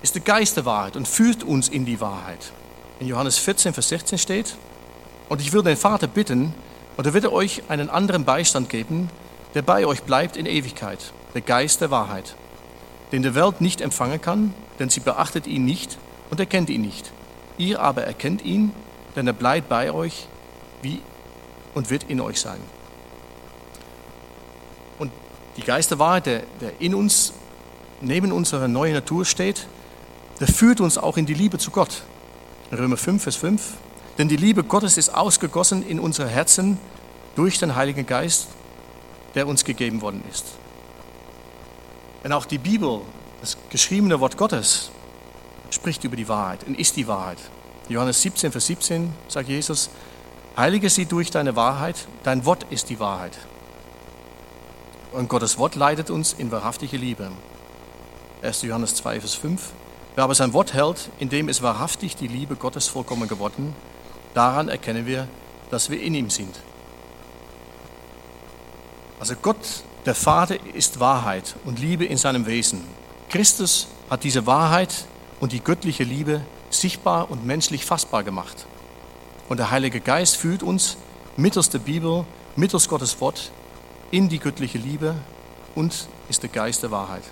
ist 0.00 0.14
der 0.14 0.22
Geist 0.22 0.56
der 0.56 0.64
Wahrheit 0.64 0.96
und 0.96 1.06
führt 1.06 1.44
uns 1.44 1.68
in 1.68 1.84
die 1.84 2.00
Wahrheit. 2.00 2.52
In 3.00 3.06
Johannes 3.06 3.36
14, 3.36 3.74
Vers 3.74 3.90
16 3.90 4.18
steht, 4.18 4.56
und 5.28 5.42
ich 5.42 5.52
will 5.52 5.62
den 5.62 5.76
Vater 5.76 6.06
bitten, 6.06 6.54
und 6.98 7.06
er 7.06 7.14
wird 7.14 7.26
euch 7.26 7.62
einen 7.68 7.90
anderen 7.90 8.24
Beistand 8.24 8.68
geben, 8.68 9.08
der 9.54 9.62
bei 9.62 9.86
euch 9.86 10.02
bleibt 10.02 10.36
in 10.36 10.46
Ewigkeit, 10.46 11.12
der 11.32 11.42
Geist 11.42 11.80
der 11.80 11.92
Wahrheit, 11.92 12.34
den 13.12 13.22
der 13.22 13.36
Welt 13.36 13.60
nicht 13.60 13.80
empfangen 13.80 14.20
kann, 14.20 14.52
denn 14.80 14.90
sie 14.90 14.98
beachtet 14.98 15.46
ihn 15.46 15.64
nicht 15.64 15.96
und 16.28 16.40
erkennt 16.40 16.70
ihn 16.70 16.80
nicht. 16.80 17.12
Ihr 17.56 17.80
aber 17.80 18.02
erkennt 18.02 18.44
ihn, 18.44 18.72
denn 19.14 19.28
er 19.28 19.32
bleibt 19.32 19.68
bei 19.68 19.92
euch 19.92 20.26
wie 20.82 21.00
und 21.72 21.88
wird 21.88 22.02
in 22.10 22.20
euch 22.20 22.40
sein. 22.40 22.58
Und 24.98 25.12
die 25.56 25.62
Geist 25.62 25.92
der 25.92 26.00
Wahrheit, 26.00 26.26
der, 26.26 26.42
der 26.60 26.72
in 26.80 26.96
uns, 26.96 27.32
neben 28.00 28.32
unserer 28.32 28.66
neuen 28.66 28.94
Natur 28.94 29.24
steht, 29.24 29.68
der 30.40 30.48
führt 30.48 30.80
uns 30.80 30.98
auch 30.98 31.16
in 31.16 31.26
die 31.26 31.34
Liebe 31.34 31.58
zu 31.58 31.70
Gott. 31.70 32.02
Römer 32.72 32.96
5, 32.96 33.22
Vers 33.22 33.36
5. 33.36 33.74
Denn 34.18 34.28
die 34.28 34.36
Liebe 34.36 34.64
Gottes 34.64 34.98
ist 34.98 35.14
ausgegossen 35.14 35.86
in 35.86 36.00
unsere 36.00 36.28
Herzen 36.28 36.78
durch 37.36 37.58
den 37.58 37.76
Heiligen 37.76 38.04
Geist, 38.04 38.48
der 39.36 39.46
uns 39.46 39.64
gegeben 39.64 40.02
worden 40.02 40.22
ist. 40.30 40.44
Und 42.24 42.32
auch 42.32 42.44
die 42.44 42.58
Bibel, 42.58 43.00
das 43.40 43.56
geschriebene 43.70 44.18
Wort 44.18 44.36
Gottes, 44.36 44.90
spricht 45.70 46.02
über 46.02 46.16
die 46.16 46.28
Wahrheit 46.28 46.64
und 46.64 46.76
ist 46.76 46.96
die 46.96 47.06
Wahrheit. 47.06 47.38
Johannes 47.88 48.20
17, 48.22 48.50
Vers 48.50 48.66
17 48.66 49.14
sagt 49.28 49.48
Jesus, 49.48 49.88
heilige 50.56 50.90
sie 50.90 51.06
durch 51.06 51.30
deine 51.30 51.54
Wahrheit, 51.54 52.08
dein 52.24 52.44
Wort 52.44 52.66
ist 52.70 52.90
die 52.90 52.98
Wahrheit. 52.98 53.38
Und 55.12 55.28
Gottes 55.28 55.58
Wort 55.58 55.76
leitet 55.76 56.10
uns 56.10 56.32
in 56.32 56.50
wahrhaftige 56.50 56.96
Liebe. 56.96 57.30
1. 58.42 58.62
Johannes 58.62 58.96
2, 58.96 59.20
Vers 59.20 59.34
5. 59.34 59.72
Wer 60.16 60.24
aber 60.24 60.34
sein 60.34 60.52
Wort 60.52 60.74
hält, 60.74 61.10
in 61.18 61.28
dem 61.28 61.48
ist 61.48 61.62
wahrhaftig 61.62 62.16
die 62.16 62.26
Liebe 62.26 62.56
Gottes 62.56 62.88
vollkommen 62.88 63.28
geworden, 63.28 63.74
daran 64.34 64.68
erkennen 64.68 65.06
wir, 65.06 65.28
dass 65.70 65.90
wir 65.90 66.00
in 66.00 66.14
ihm 66.14 66.30
sind. 66.30 66.54
Also 69.20 69.34
Gott, 69.40 69.82
der 70.06 70.14
Vater, 70.14 70.56
ist 70.74 71.00
Wahrheit 71.00 71.56
und 71.64 71.78
Liebe 71.78 72.04
in 72.04 72.16
seinem 72.16 72.46
Wesen. 72.46 72.82
Christus 73.28 73.88
hat 74.08 74.24
diese 74.24 74.46
Wahrheit 74.46 75.06
und 75.40 75.52
die 75.52 75.60
göttliche 75.60 76.04
Liebe 76.04 76.42
sichtbar 76.70 77.30
und 77.30 77.44
menschlich 77.44 77.84
fassbar 77.84 78.22
gemacht. 78.22 78.66
Und 79.48 79.58
der 79.58 79.70
Heilige 79.70 80.00
Geist 80.00 80.36
führt 80.36 80.62
uns 80.62 80.96
mittels 81.36 81.70
der 81.70 81.78
Bibel, 81.78 82.24
mittels 82.56 82.88
Gottes 82.88 83.20
Wort 83.20 83.50
in 84.10 84.28
die 84.28 84.38
göttliche 84.38 84.78
Liebe 84.78 85.14
und 85.74 86.08
ist 86.28 86.42
der 86.42 86.50
Geist 86.50 86.82
der 86.82 86.90
Wahrheit. 86.90 87.22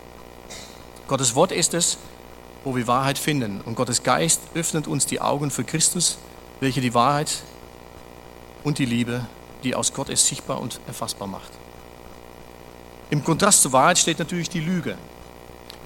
Gottes 1.08 1.34
Wort 1.34 1.52
ist 1.52 1.74
es, 1.74 1.98
wo 2.64 2.74
wir 2.74 2.86
Wahrheit 2.86 3.18
finden. 3.18 3.60
Und 3.64 3.76
Gottes 3.76 4.02
Geist 4.02 4.40
öffnet 4.54 4.88
uns 4.88 5.06
die 5.06 5.20
Augen 5.20 5.50
für 5.50 5.64
Christus, 5.64 6.18
welche 6.60 6.80
die 6.80 6.94
Wahrheit 6.94 7.42
und 8.64 8.78
die 8.78 8.86
Liebe, 8.86 9.26
die 9.62 9.74
aus 9.74 9.92
Gott 9.92 10.08
ist, 10.08 10.26
sichtbar 10.26 10.60
und 10.60 10.80
erfassbar 10.86 11.28
macht. 11.28 11.50
Im 13.10 13.22
Kontrast 13.22 13.62
zur 13.62 13.72
Wahrheit 13.72 13.98
steht 13.98 14.18
natürlich 14.18 14.48
die 14.48 14.60
Lüge. 14.60 14.96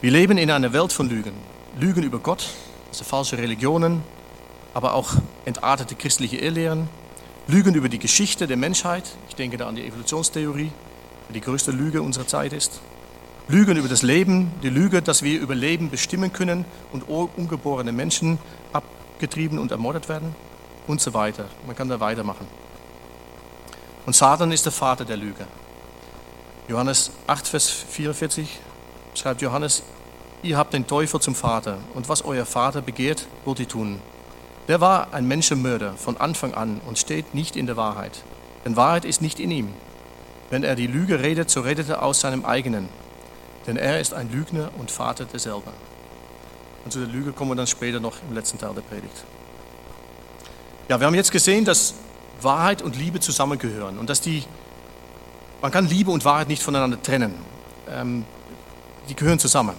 Wir 0.00 0.10
leben 0.10 0.38
in 0.38 0.50
einer 0.50 0.72
Welt 0.72 0.92
von 0.92 1.08
Lügen. 1.08 1.34
Lügen 1.78 2.02
über 2.02 2.18
Gott, 2.18 2.48
also 2.88 3.04
falsche 3.04 3.36
Religionen, 3.36 4.02
aber 4.72 4.94
auch 4.94 5.14
entartete 5.44 5.94
christliche 5.94 6.38
Irrlehren, 6.38 6.88
Lügen 7.46 7.74
über 7.74 7.88
die 7.88 7.98
Geschichte 7.98 8.46
der 8.46 8.56
Menschheit. 8.56 9.04
Ich 9.28 9.34
denke 9.34 9.56
da 9.56 9.68
an 9.68 9.76
die 9.76 9.86
Evolutionstheorie, 9.86 10.70
die 11.28 11.32
die 11.32 11.40
größte 11.40 11.72
Lüge 11.72 12.00
unserer 12.00 12.26
Zeit 12.26 12.52
ist. 12.52 12.80
Lügen 13.48 13.76
über 13.76 13.88
das 13.88 14.02
Leben, 14.02 14.52
die 14.62 14.70
Lüge, 14.70 15.02
dass 15.02 15.22
wir 15.22 15.40
über 15.40 15.56
Leben 15.56 15.90
bestimmen 15.90 16.32
können 16.32 16.64
und 16.92 17.02
ungeborene 17.02 17.90
Menschen 17.90 18.38
abgetrieben 18.72 19.58
und 19.58 19.72
ermordet 19.72 20.08
werden 20.08 20.34
und 20.90 21.00
so 21.00 21.14
weiter. 21.14 21.46
Man 21.66 21.76
kann 21.76 21.88
da 21.88 22.00
weitermachen. 22.00 22.46
Und 24.06 24.14
Satan 24.14 24.52
ist 24.52 24.64
der 24.64 24.72
Vater 24.72 25.04
der 25.04 25.16
Lüge. 25.16 25.46
Johannes 26.68 27.10
8, 27.26 27.48
Vers 27.48 27.68
44 27.68 28.60
schreibt 29.14 29.42
Johannes, 29.42 29.82
ihr 30.42 30.56
habt 30.56 30.72
den 30.72 30.86
Teufel 30.86 31.20
zum 31.20 31.34
Vater 31.34 31.78
und 31.94 32.08
was 32.08 32.24
euer 32.24 32.46
Vater 32.46 32.82
begehrt, 32.82 33.26
wollt 33.44 33.60
ihr 33.60 33.68
tun. 33.68 34.00
Der 34.68 34.80
war 34.80 35.12
ein 35.12 35.26
Menschenmörder 35.26 35.94
von 35.94 36.16
Anfang 36.16 36.54
an 36.54 36.80
und 36.86 36.98
steht 36.98 37.34
nicht 37.34 37.56
in 37.56 37.66
der 37.66 37.76
Wahrheit. 37.76 38.22
Denn 38.64 38.76
Wahrheit 38.76 39.04
ist 39.04 39.22
nicht 39.22 39.40
in 39.40 39.50
ihm. 39.50 39.68
Wenn 40.50 40.64
er 40.64 40.76
die 40.76 40.86
Lüge 40.86 41.20
redet, 41.20 41.50
so 41.50 41.60
redet 41.60 41.88
er 41.88 42.02
aus 42.02 42.20
seinem 42.20 42.44
eigenen. 42.44 42.88
Denn 43.66 43.76
er 43.76 44.00
ist 44.00 44.14
ein 44.14 44.30
Lügner 44.30 44.70
und 44.78 44.90
Vater 44.90 45.24
derselben. 45.24 45.72
Und 46.84 46.92
zu 46.92 47.00
der 47.00 47.08
Lüge 47.08 47.32
kommen 47.32 47.50
wir 47.50 47.56
dann 47.56 47.66
später 47.66 48.00
noch 48.00 48.16
im 48.28 48.34
letzten 48.34 48.58
Teil 48.58 48.74
der 48.74 48.82
Predigt. 48.82 49.24
Ja, 50.90 50.98
wir 50.98 51.06
haben 51.06 51.14
jetzt 51.14 51.30
gesehen, 51.30 51.64
dass 51.64 51.94
Wahrheit 52.42 52.82
und 52.82 52.96
Liebe 52.96 53.20
zusammengehören 53.20 53.96
und 53.96 54.10
dass 54.10 54.20
die, 54.20 54.42
man 55.62 55.70
kann 55.70 55.86
Liebe 55.86 56.10
und 56.10 56.24
Wahrheit 56.24 56.48
nicht 56.48 56.64
voneinander 56.64 57.00
trennen. 57.00 57.32
Ähm, 57.88 58.24
die 59.08 59.14
gehören 59.14 59.38
zusammen. 59.38 59.76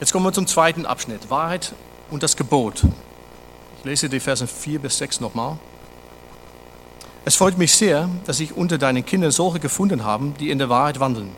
Jetzt 0.00 0.12
kommen 0.12 0.26
wir 0.26 0.32
zum 0.32 0.48
zweiten 0.48 0.84
Abschnitt, 0.84 1.30
Wahrheit 1.30 1.74
und 2.10 2.24
das 2.24 2.36
Gebot. 2.36 2.82
Ich 3.78 3.84
lese 3.84 4.08
die 4.08 4.18
Verse 4.18 4.44
4 4.48 4.80
bis 4.80 4.98
6 4.98 5.20
nochmal. 5.20 5.60
Es 7.24 7.36
freut 7.36 7.56
mich 7.56 7.72
sehr, 7.72 8.08
dass 8.24 8.40
ich 8.40 8.56
unter 8.56 8.78
deinen 8.78 9.06
Kindern 9.06 9.30
solche 9.30 9.60
gefunden 9.60 10.02
habe, 10.02 10.32
die 10.40 10.50
in 10.50 10.58
der 10.58 10.70
Wahrheit 10.70 10.98
wandeln, 10.98 11.30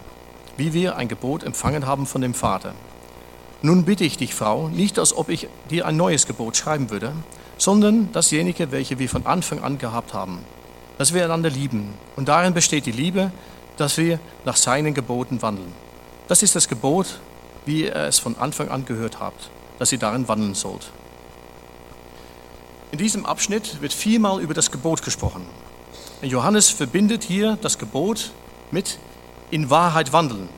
wie 0.57 0.73
wir 0.73 0.97
ein 0.97 1.09
Gebot 1.09 1.43
empfangen 1.43 1.85
haben 1.85 2.07
von 2.07 2.23
dem 2.23 2.33
Vater. 2.33 2.73
Nun 3.61 3.85
bitte 3.85 4.05
ich 4.05 4.17
dich, 4.17 4.35
Frau, 4.35 4.69
nicht 4.69 4.99
als 4.99 5.15
ob 5.15 5.29
ich 5.29 5.47
dir 5.69 5.85
ein 5.85 5.99
neues 5.99 6.27
Gebot 6.27 6.57
schreiben 6.57 6.89
würde, 6.89 7.13
sondern 7.57 8.13
dasjenige, 8.13 8.73
welche 8.73 8.99
wir 8.99 9.09
von 9.09 9.27
Anfang 9.27 9.63
an 9.63 9.79
gehabt 9.79 10.15
haben, 10.15 10.41
dass 10.99 11.15
wir 11.15 11.25
einander 11.25 11.51
lieben. 11.51 11.95
Und 12.17 12.29
darin 12.29 12.55
besteht 12.55 12.87
die 12.87 12.93
Liebe, 12.93 13.33
dass 13.77 13.99
wir 13.99 14.19
nach 14.45 14.57
seinen 14.57 14.95
Geboten 14.95 15.43
wandeln. 15.43 15.73
Das 16.29 16.43
ist 16.43 16.55
das 16.55 16.69
Gebot, 16.69 17.21
wie 17.67 17.85
ihr 17.85 17.97
es 17.97 18.19
von 18.19 18.37
Anfang 18.39 18.69
an 18.69 18.85
gehört 18.85 19.21
habt, 19.21 19.51
dass 19.79 19.93
ihr 19.93 19.99
darin 19.99 20.29
wandeln 20.29 20.55
sollt. 20.55 20.91
In 22.93 22.99
diesem 22.99 23.27
Abschnitt 23.27 23.81
wird 23.81 23.93
viermal 23.93 24.41
über 24.41 24.55
das 24.55 24.71
Gebot 24.71 25.03
gesprochen. 25.03 25.45
Johannes 26.23 26.71
verbindet 26.71 27.25
hier 27.25 27.59
das 27.61 27.79
Gebot 27.79 28.31
mit 28.71 28.99
in 29.51 29.69
Wahrheit 29.69 30.13
wandeln. 30.13 30.49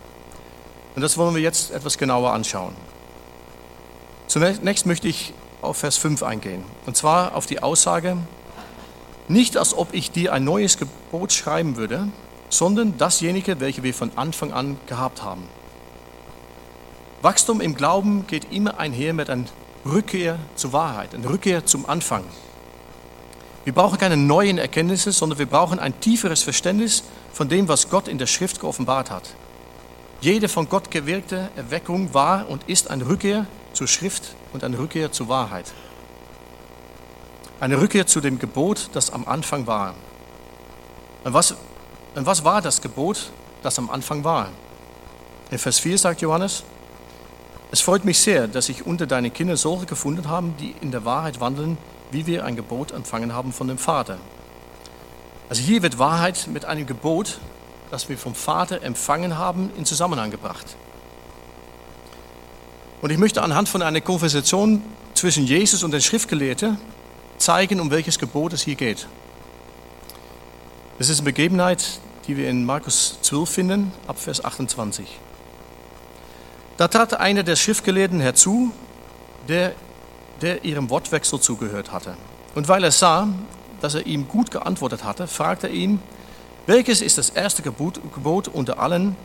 Und 0.94 1.02
das 1.02 1.16
wollen 1.18 1.34
wir 1.34 1.42
jetzt 1.42 1.70
etwas 1.70 1.98
genauer 1.98 2.32
anschauen. 2.32 2.74
Zunächst 4.28 4.86
möchte 4.86 5.08
ich 5.08 5.32
auf 5.66 5.78
Vers 5.78 5.96
5 5.96 6.22
eingehen. 6.22 6.64
Und 6.86 6.96
zwar 6.96 7.34
auf 7.34 7.46
die 7.46 7.62
Aussage, 7.62 8.16
nicht 9.28 9.56
als 9.56 9.76
ob 9.76 9.92
ich 9.92 10.10
dir 10.10 10.32
ein 10.32 10.44
neues 10.44 10.78
Gebot 10.78 11.32
schreiben 11.32 11.76
würde, 11.76 12.08
sondern 12.48 12.96
dasjenige, 12.96 13.60
welche 13.60 13.82
wir 13.82 13.94
von 13.94 14.12
Anfang 14.16 14.52
an 14.52 14.78
gehabt 14.86 15.22
haben. 15.22 15.44
Wachstum 17.22 17.60
im 17.60 17.74
Glauben 17.74 18.26
geht 18.26 18.52
immer 18.52 18.78
einher 18.78 19.12
mit 19.12 19.30
einer 19.30 19.44
Rückkehr 19.84 20.38
zur 20.54 20.72
Wahrheit, 20.72 21.14
eine 21.14 21.28
Rückkehr 21.28 21.66
zum 21.66 21.88
Anfang. 21.88 22.24
Wir 23.64 23.72
brauchen 23.72 23.98
keine 23.98 24.16
neuen 24.16 24.58
Erkenntnisse, 24.58 25.10
sondern 25.10 25.40
wir 25.40 25.46
brauchen 25.46 25.80
ein 25.80 25.98
tieferes 26.00 26.42
Verständnis 26.42 27.02
von 27.32 27.48
dem, 27.48 27.66
was 27.66 27.90
Gott 27.90 28.06
in 28.06 28.18
der 28.18 28.26
Schrift 28.26 28.60
geoffenbart 28.60 29.10
hat. 29.10 29.34
Jede 30.20 30.48
von 30.48 30.68
Gott 30.68 30.90
gewirkte 30.90 31.50
Erweckung 31.56 32.14
war 32.14 32.48
und 32.48 32.68
ist 32.68 32.90
eine 32.90 33.08
Rückkehr 33.08 33.46
zur 33.76 33.86
Schrift 33.86 34.34
und 34.52 34.64
eine 34.64 34.78
Rückkehr 34.78 35.12
zur 35.12 35.28
Wahrheit. 35.28 35.72
Eine 37.60 37.80
Rückkehr 37.80 38.06
zu 38.06 38.20
dem 38.20 38.38
Gebot, 38.38 38.90
das 38.94 39.10
am 39.10 39.28
Anfang 39.28 39.66
war. 39.66 39.94
Und 41.24 41.34
was, 41.34 41.54
und 42.14 42.26
was 42.26 42.44
war 42.44 42.62
das 42.62 42.80
Gebot, 42.80 43.30
das 43.62 43.78
am 43.78 43.90
Anfang 43.90 44.24
war? 44.24 44.48
In 45.50 45.58
Vers 45.58 45.78
4 45.78 45.98
sagt 45.98 46.22
Johannes, 46.22 46.64
es 47.70 47.80
freut 47.80 48.04
mich 48.04 48.18
sehr, 48.18 48.48
dass 48.48 48.68
ich 48.68 48.86
unter 48.86 49.06
deinen 49.06 49.32
Kindern 49.32 49.56
solche 49.56 49.86
gefunden 49.86 50.28
habe, 50.28 50.52
die 50.58 50.74
in 50.80 50.90
der 50.90 51.04
Wahrheit 51.04 51.40
wandeln, 51.40 51.76
wie 52.10 52.26
wir 52.26 52.44
ein 52.44 52.56
Gebot 52.56 52.92
empfangen 52.92 53.32
haben 53.32 53.52
von 53.52 53.68
dem 53.68 53.78
Vater. 53.78 54.18
Also 55.48 55.62
hier 55.62 55.82
wird 55.82 55.98
Wahrheit 55.98 56.48
mit 56.52 56.64
einem 56.64 56.86
Gebot, 56.86 57.38
das 57.90 58.08
wir 58.08 58.16
vom 58.16 58.34
Vater 58.34 58.82
empfangen 58.82 59.36
haben, 59.36 59.70
in 59.76 59.84
Zusammenhang 59.84 60.30
gebracht. 60.30 60.76
Und 63.02 63.10
ich 63.10 63.18
möchte 63.18 63.42
anhand 63.42 63.68
von 63.68 63.82
einer 63.82 64.00
Konversation 64.00 64.82
zwischen 65.14 65.44
Jesus 65.44 65.82
und 65.82 65.90
den 65.90 66.00
Schriftgelehrten 66.00 66.78
zeigen, 67.38 67.80
um 67.80 67.90
welches 67.90 68.18
Gebot 68.18 68.52
es 68.52 68.62
hier 68.62 68.74
geht. 68.74 69.06
Das 70.98 71.10
ist 71.10 71.18
eine 71.18 71.26
Begebenheit, 71.26 72.00
die 72.26 72.36
wir 72.36 72.48
in 72.48 72.64
Markus 72.64 73.18
12 73.22 73.50
finden, 73.50 73.92
ab 74.06 74.18
Vers 74.18 74.44
28. 74.44 75.06
Da 76.76 76.88
trat 76.88 77.14
einer 77.14 77.42
der 77.42 77.56
Schriftgelehrten 77.56 78.20
herzu, 78.20 78.72
der, 79.48 79.74
der 80.40 80.64
ihrem 80.64 80.90
Wortwechsel 80.90 81.40
zugehört 81.40 81.92
hatte. 81.92 82.16
Und 82.54 82.68
weil 82.68 82.84
er 82.84 82.92
sah, 82.92 83.28
dass 83.80 83.94
er 83.94 84.06
ihm 84.06 84.26
gut 84.28 84.50
geantwortet 84.50 85.04
hatte, 85.04 85.26
fragte 85.26 85.68
er 85.68 85.74
ihn, 85.74 86.00
welches 86.66 87.00
ist 87.00 87.18
das 87.18 87.30
erste 87.30 87.62
Gebot, 87.62 88.00
Gebot 88.14 88.48
unter 88.48 88.80
allen? 88.80 89.16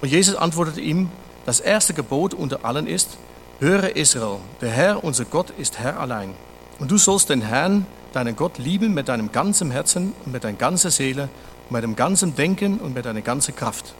Und 0.00 0.08
Jesus 0.08 0.34
antwortete 0.34 0.80
ihm, 0.80 1.10
das 1.48 1.60
erste 1.60 1.94
Gebot 1.94 2.34
unter 2.34 2.66
allen 2.66 2.86
ist, 2.86 3.16
höre 3.58 3.96
Israel, 3.96 4.36
der 4.60 4.68
Herr, 4.68 5.02
unser 5.02 5.24
Gott, 5.24 5.48
ist 5.48 5.78
Herr 5.78 5.98
allein. 5.98 6.34
Und 6.78 6.90
du 6.90 6.98
sollst 6.98 7.30
den 7.30 7.40
Herrn, 7.40 7.86
deinen 8.12 8.36
Gott, 8.36 8.58
lieben 8.58 8.92
mit 8.92 9.08
deinem 9.08 9.32
ganzen 9.32 9.70
Herzen 9.70 10.12
und 10.26 10.32
mit 10.32 10.44
deiner 10.44 10.58
ganzen 10.58 10.90
Seele, 10.90 11.30
mit 11.70 11.82
deinem 11.82 11.96
ganzen 11.96 12.36
Denken 12.36 12.78
und 12.78 12.92
mit 12.92 13.06
deiner 13.06 13.22
ganzen 13.22 13.56
Kraft. 13.56 13.94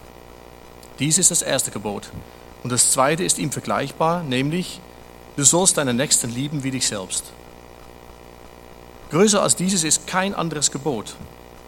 Dies 0.99 1.17
ist 1.17 1.31
das 1.31 1.41
erste 1.41 1.71
Gebot. 1.71 2.11
Und 2.65 2.71
das 2.71 2.93
zweite 2.93 3.25
ist 3.25 3.39
ihm 3.39 3.51
vergleichbar, 3.51 4.23
nämlich, 4.25 4.79
du 5.37 5.43
sollst 5.43 5.79
deinen 5.79 5.97
Nächsten 5.97 6.31
lieben 6.31 6.65
wie 6.65 6.71
dich 6.71 6.87
selbst. 6.87 7.33
Größer 9.11 9.43
als 9.43 9.57
dieses 9.57 9.85
ist 9.85 10.07
kein 10.07 10.35
anderes 10.35 10.71
Gebot. 10.71 11.17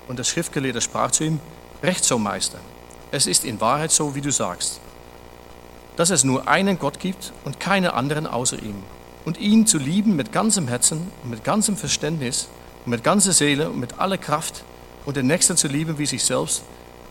Und 0.09 0.19
der 0.19 0.25
Schriftgelehrte 0.25 0.83
sprach 0.83 1.11
zu 1.11 1.25
ihm, 1.25 1.41
Recht 1.83 2.05
so, 2.05 2.19
Meister. 2.19 2.59
Es 3.13 3.27
ist 3.27 3.47
in 3.47 3.63
Wahrheit 3.63 3.93
so, 3.93 4.15
wie 4.15 4.21
du 4.21 4.31
sagst, 4.31 4.83
dass 6.01 6.09
es 6.09 6.25
nur 6.25 6.49
einen 6.49 6.79
Gott 6.79 6.99
gibt 6.99 7.35
und 7.45 7.61
keine 7.61 7.93
anderen 7.93 8.27
außer 8.27 8.63
ihm. 8.63 8.83
Und 9.27 9.39
ihn 9.39 9.67
zu 9.67 9.77
lieben 9.77 10.17
mit 10.17 10.33
ganzem 10.33 10.67
Herzen 10.67 11.13
und 11.23 11.29
mit 11.29 11.45
ganzem 11.45 11.77
Verständnis 11.77 12.49
und 12.87 12.93
mit 12.93 13.05
ganzer 13.05 13.35
Seele 13.35 13.69
und 13.69 13.79
mit 13.79 13.99
aller 13.99 14.17
Kraft 14.17 14.65
und 15.05 15.19
den 15.19 15.27
Nächsten 15.27 15.59
zu 15.59 15.69
lieben 15.69 15.99
wie 15.99 16.07
sich 16.07 16.25
selbst, 16.25 16.63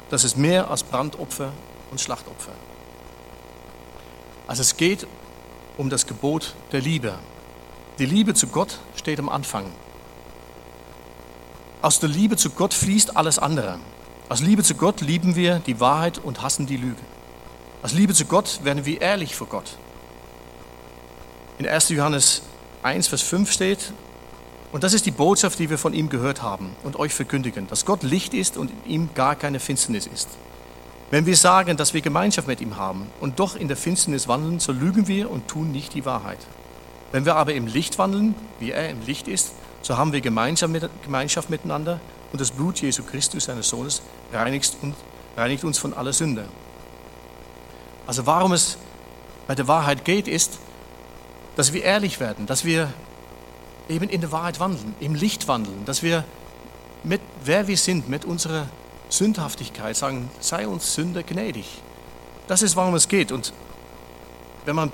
das 0.10 0.24
ist 0.24 0.38
mehr 0.38 0.72
als 0.72 0.82
Brandopfer 0.82 1.54
und 1.92 2.02
Schlachtopfer. 2.02 2.52
Also 4.48 4.64
es 4.64 4.76
geht 4.76 5.06
um 5.78 5.92
das 5.92 6.08
Gebot 6.08 6.56
der 6.72 6.82
Liebe. 6.82 7.14
Die 8.00 8.08
Liebe 8.08 8.34
zu 8.34 8.48
Gott 8.48 8.80
steht 8.96 9.20
am 9.20 9.30
Anfang. 9.30 9.66
Aus 11.84 12.00
der 12.00 12.10
Liebe 12.10 12.38
zu 12.38 12.50
Gott 12.50 12.74
fließt 12.74 13.16
alles 13.16 13.38
andere. 13.38 13.78
Aus 14.30 14.42
Liebe 14.42 14.64
zu 14.64 14.74
Gott 14.74 15.02
lieben 15.02 15.36
wir 15.36 15.60
die 15.60 15.80
Wahrheit 15.80 16.18
und 16.18 16.42
hassen 16.42 16.66
die 16.66 16.78
Lüge. 16.78 17.04
Aus 17.82 17.94
Liebe 17.94 18.14
zu 18.14 18.26
Gott 18.26 18.60
werden 18.64 18.86
wir 18.86 19.00
ehrlich 19.00 19.36
vor 19.36 19.48
Gott. 19.48 19.78
In 21.60 21.68
1. 21.68 21.90
Johannes 21.90 22.42
1, 22.84 23.08
Vers 23.08 23.22
5 23.22 23.50
steht, 23.50 23.94
und 24.74 24.84
das 24.84 24.94
ist 24.94 25.06
die 25.06 25.12
Botschaft, 25.12 25.58
die 25.60 25.70
wir 25.70 25.78
von 25.78 25.94
ihm 25.94 26.10
gehört 26.10 26.42
haben 26.42 26.76
und 26.84 26.98
euch 26.98 27.14
verkündigen, 27.14 27.68
dass 27.68 27.86
Gott 27.86 28.04
Licht 28.04 28.34
ist 28.34 28.58
und 28.58 28.70
in 28.70 28.92
ihm 28.92 29.10
gar 29.16 29.36
keine 29.36 29.62
Finsternis 29.62 30.08
ist. 30.08 30.28
Wenn 31.10 31.26
wir 31.26 31.38
sagen, 31.38 31.78
dass 31.78 31.94
wir 31.94 32.02
Gemeinschaft 32.02 32.48
mit 32.50 32.60
ihm 32.60 32.76
haben 32.76 33.08
und 33.22 33.40
doch 33.40 33.56
in 33.56 33.70
der 33.70 33.78
Finsternis 33.78 34.28
wandeln, 34.28 34.60
so 34.60 34.74
lügen 34.74 35.08
wir 35.08 35.32
und 35.32 35.48
tun 35.48 35.72
nicht 35.72 35.94
die 35.94 36.06
Wahrheit. 36.06 36.40
Wenn 37.14 37.26
wir 37.26 37.38
aber 37.38 37.54
im 37.54 37.66
Licht 37.66 37.98
wandeln, 37.98 38.36
wie 38.60 38.72
er 38.72 38.90
im 38.90 39.04
Licht 39.06 39.30
ist, 39.30 39.54
so 39.82 39.98
haben 39.98 40.12
wir 40.12 40.20
Gemeinschaft 40.22 41.50
miteinander 41.50 42.02
und 42.34 42.42
das 42.42 42.52
Blut 42.52 42.82
Jesu 42.82 43.04
Christus, 43.04 43.46
seines 43.46 43.70
Sohnes, 43.70 44.02
reinigt 44.34 45.64
uns 45.64 45.78
von 45.80 45.94
aller 45.94 46.14
Sünde. 46.14 46.46
Also 48.10 48.26
warum 48.26 48.54
es 48.54 48.80
bei 49.46 49.54
der 49.54 49.68
Wahrheit 49.68 50.04
geht, 50.04 50.28
ist, 50.28 50.58
dass 51.56 51.74
wir 51.74 51.84
ehrlich 51.84 52.20
werden, 52.20 52.48
dass 52.48 52.66
wir 52.66 52.92
eben 53.88 54.10
in 54.10 54.20
der 54.20 54.32
Wahrheit 54.32 54.60
wandeln, 54.60 54.96
im 55.00 55.14
Licht 55.14 55.48
wandeln, 55.48 55.86
dass 55.86 56.02
wir 56.02 56.24
mit 57.04 57.22
wer 57.44 57.68
wir 57.68 57.78
sind, 57.78 58.10
mit 58.10 58.26
unserer 58.26 58.66
Sündhaftigkeit 59.10 59.96
sagen, 59.96 60.32
sei 60.40 60.68
uns 60.68 60.96
Sünder 60.96 61.22
gnädig. 61.22 61.68
Das 62.48 62.64
ist, 62.64 62.76
warum 62.76 62.96
es 62.96 63.10
geht. 63.10 63.32
Und 63.32 63.54
wenn 64.66 64.76
man, 64.76 64.92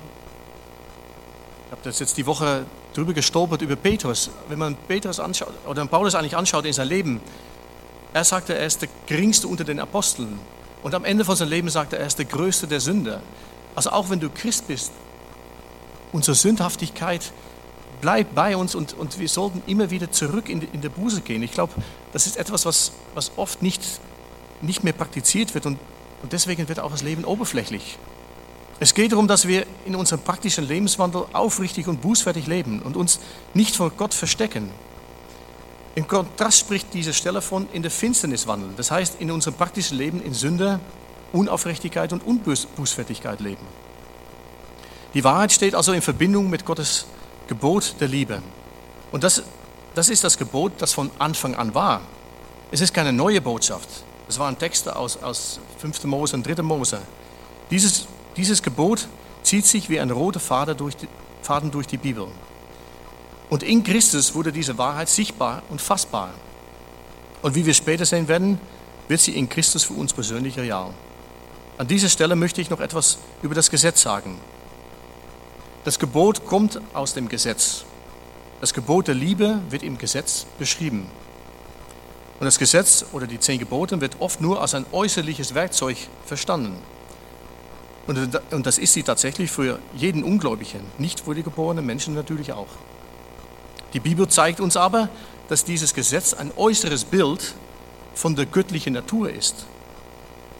ich 1.64 1.72
habe 1.72 1.80
das 1.84 1.98
jetzt 1.98 2.18
die 2.18 2.26
Woche 2.26 2.66
drüber 2.92 3.14
gestolpert 3.14 3.62
über 3.62 3.76
Petrus. 3.76 4.28
Wenn 4.50 4.58
man 4.58 4.76
Petrus 4.76 5.20
anschaut, 5.20 5.54
oder 5.66 5.86
Paulus 5.86 6.14
eigentlich 6.14 6.36
anschaut 6.36 6.66
in 6.66 6.74
sein 6.74 6.88
Leben, 6.88 7.22
er 8.12 8.24
sagte, 8.24 8.58
er 8.58 8.66
ist 8.66 8.82
der 8.82 8.90
geringste 9.06 9.48
unter 9.48 9.64
den 9.64 9.80
Aposteln. 9.80 10.38
Und 10.86 10.94
am 10.94 11.04
Ende 11.04 11.24
von 11.24 11.34
seinem 11.34 11.48
Leben 11.48 11.68
sagte 11.68 11.96
er, 11.96 12.02
er 12.02 12.06
ist 12.06 12.16
der 12.16 12.26
größte 12.26 12.68
der 12.68 12.78
Sünder. 12.78 13.20
Also 13.74 13.90
auch 13.90 14.08
wenn 14.08 14.20
du 14.20 14.30
Christ 14.30 14.68
bist, 14.68 14.92
unsere 16.12 16.36
Sündhaftigkeit 16.36 17.32
bleibt 18.00 18.36
bei 18.36 18.56
uns 18.56 18.76
und, 18.76 18.92
und 18.92 19.18
wir 19.18 19.28
sollten 19.28 19.64
immer 19.66 19.90
wieder 19.90 20.12
zurück 20.12 20.48
in, 20.48 20.62
in 20.62 20.82
der 20.82 20.90
Buße 20.90 21.22
gehen. 21.22 21.42
Ich 21.42 21.50
glaube, 21.50 21.72
das 22.12 22.28
ist 22.28 22.36
etwas, 22.36 22.66
was, 22.66 22.92
was 23.14 23.32
oft 23.34 23.62
nicht, 23.62 23.82
nicht 24.60 24.84
mehr 24.84 24.92
praktiziert 24.92 25.54
wird 25.54 25.66
und, 25.66 25.76
und 26.22 26.32
deswegen 26.32 26.68
wird 26.68 26.78
auch 26.78 26.92
das 26.92 27.02
Leben 27.02 27.24
oberflächlich. 27.24 27.98
Es 28.78 28.94
geht 28.94 29.10
darum, 29.10 29.26
dass 29.26 29.48
wir 29.48 29.66
in 29.86 29.96
unserem 29.96 30.22
praktischen 30.22 30.68
Lebenswandel 30.68 31.24
aufrichtig 31.32 31.88
und 31.88 32.00
bußfertig 32.00 32.46
leben 32.46 32.80
und 32.80 32.96
uns 32.96 33.18
nicht 33.54 33.74
vor 33.74 33.90
Gott 33.90 34.14
verstecken. 34.14 34.70
Im 35.96 36.06
Kontrast 36.06 36.58
spricht 36.58 36.92
diese 36.92 37.14
Stelle 37.14 37.40
von 37.40 37.66
in 37.72 37.80
der 37.80 37.90
Finsternis 37.90 38.46
wandeln. 38.46 38.74
Das 38.76 38.90
heißt, 38.90 39.18
in 39.18 39.30
unserem 39.30 39.54
praktischen 39.54 39.96
Leben 39.96 40.22
in 40.22 40.34
Sünde, 40.34 40.78
Unaufrichtigkeit 41.32 42.12
und 42.12 42.22
Unbußfertigkeit 42.24 43.40
leben. 43.40 43.66
Die 45.14 45.24
Wahrheit 45.24 45.52
steht 45.52 45.74
also 45.74 45.92
in 45.92 46.02
Verbindung 46.02 46.50
mit 46.50 46.66
Gottes 46.66 47.06
Gebot 47.48 47.94
der 47.98 48.08
Liebe. 48.08 48.42
Und 49.10 49.24
das, 49.24 49.42
das 49.94 50.10
ist 50.10 50.22
das 50.22 50.36
Gebot, 50.36 50.72
das 50.78 50.92
von 50.92 51.10
Anfang 51.18 51.54
an 51.54 51.74
war. 51.74 52.02
Es 52.70 52.82
ist 52.82 52.92
keine 52.92 53.14
neue 53.14 53.40
Botschaft. 53.40 53.88
Es 54.28 54.38
waren 54.38 54.58
Texte 54.58 54.94
aus, 54.94 55.16
aus 55.22 55.60
5. 55.78 56.04
Mose 56.04 56.36
und 56.36 56.46
3. 56.46 56.62
Mose. 56.62 57.00
Dieses, 57.70 58.06
dieses 58.36 58.62
Gebot 58.62 59.08
zieht 59.42 59.64
sich 59.64 59.88
wie 59.88 59.98
ein 59.98 60.10
roter 60.10 60.40
Faden 60.40 60.76
durch, 60.76 60.94
die, 60.94 61.08
Faden 61.40 61.70
durch 61.70 61.86
die 61.86 61.96
Bibel. 61.96 62.28
Und 63.48 63.62
in 63.62 63.84
Christus 63.84 64.34
wurde 64.34 64.52
diese 64.52 64.76
Wahrheit 64.78 65.08
sichtbar 65.08 65.62
und 65.68 65.80
fassbar. 65.80 66.30
Und 67.42 67.54
wie 67.54 67.64
wir 67.64 67.74
später 67.74 68.04
sehen 68.04 68.28
werden, 68.28 68.60
wird 69.08 69.20
sie 69.20 69.36
in 69.36 69.48
Christus 69.48 69.84
für 69.84 69.94
uns 69.94 70.12
persönlich 70.12 70.58
real. 70.58 70.92
An 71.78 71.86
dieser 71.86 72.08
Stelle 72.08 72.34
möchte 72.34 72.60
ich 72.60 72.70
noch 72.70 72.80
etwas 72.80 73.18
über 73.42 73.54
das 73.54 73.70
Gesetz 73.70 74.02
sagen. 74.02 74.40
Das 75.84 75.98
Gebot 75.98 76.46
kommt 76.46 76.80
aus 76.94 77.14
dem 77.14 77.28
Gesetz. 77.28 77.84
Das 78.60 78.74
Gebot 78.74 79.06
der 79.06 79.14
Liebe 79.14 79.60
wird 79.70 79.82
im 79.82 79.98
Gesetz 79.98 80.46
beschrieben. 80.58 81.06
Und 82.40 82.46
das 82.46 82.58
Gesetz 82.58 83.04
oder 83.12 83.26
die 83.26 83.38
zehn 83.38 83.58
Gebote 83.58 84.00
wird 84.00 84.16
oft 84.20 84.40
nur 84.40 84.60
als 84.60 84.74
ein 84.74 84.86
äußerliches 84.90 85.54
Werkzeug 85.54 85.96
verstanden. 86.24 86.76
Und 88.06 88.66
das 88.66 88.78
ist 88.78 88.92
sie 88.92 89.02
tatsächlich 89.02 89.50
für 89.50 89.78
jeden 89.94 90.24
Ungläubigen, 90.24 90.80
nicht 90.98 91.20
für 91.20 91.34
die 91.34 91.42
geborenen 91.42 91.86
Menschen 91.86 92.14
natürlich 92.14 92.52
auch. 92.52 92.68
Die 93.96 94.00
Bibel 94.00 94.28
zeigt 94.28 94.60
uns 94.60 94.76
aber, 94.76 95.08
dass 95.48 95.64
dieses 95.64 95.94
Gesetz 95.94 96.34
ein 96.34 96.52
äußeres 96.54 97.04
Bild 97.04 97.54
von 98.14 98.36
der 98.36 98.44
göttlichen 98.44 98.92
Natur 98.92 99.30
ist. 99.30 99.64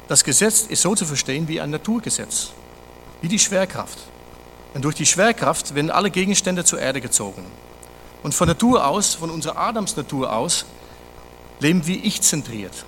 Das 0.08 0.24
Gesetz 0.24 0.62
ist 0.62 0.80
so 0.80 0.94
zu 0.94 1.04
verstehen 1.04 1.46
wie 1.46 1.60
ein 1.60 1.68
Naturgesetz, 1.68 2.52
wie 3.20 3.28
die 3.28 3.38
Schwerkraft. 3.38 3.98
Und 4.72 4.86
durch 4.86 4.94
die 4.94 5.04
Schwerkraft 5.04 5.74
werden 5.74 5.90
alle 5.90 6.10
Gegenstände 6.10 6.64
zur 6.64 6.78
Erde 6.78 7.02
gezogen. 7.02 7.44
Und 8.22 8.34
von 8.34 8.48
Natur 8.48 8.86
aus, 8.86 9.16
von 9.16 9.28
unserer 9.28 9.58
Adams 9.58 9.94
Natur 9.98 10.34
aus, 10.34 10.64
leben 11.60 11.86
wir 11.86 12.02
ich-zentriert. 12.02 12.86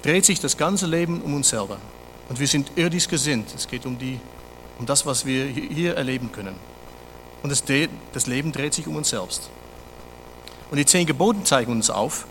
Dreht 0.00 0.24
sich 0.24 0.40
das 0.40 0.56
ganze 0.56 0.86
Leben 0.86 1.20
um 1.20 1.34
uns 1.34 1.50
selber. 1.50 1.76
Und 2.30 2.40
wir 2.40 2.48
sind 2.48 2.72
irdisch 2.76 3.06
gesinnt. 3.06 3.54
Es 3.54 3.68
geht 3.68 3.84
um, 3.84 3.98
die, 3.98 4.18
um 4.78 4.86
das, 4.86 5.04
was 5.04 5.26
wir 5.26 5.44
hier 5.44 5.98
erleben 5.98 6.32
können. 6.32 6.54
Und 7.42 7.50
das, 7.50 7.64
das 8.14 8.26
Leben 8.26 8.50
dreht 8.52 8.72
sich 8.72 8.86
um 8.86 8.96
uns 8.96 9.10
selbst. 9.10 9.50
Und 10.70 10.76
die 10.76 10.86
zehn 10.86 11.06
Gebote 11.06 11.42
zeigen 11.44 11.72
uns 11.72 11.90
auf, 11.90 12.26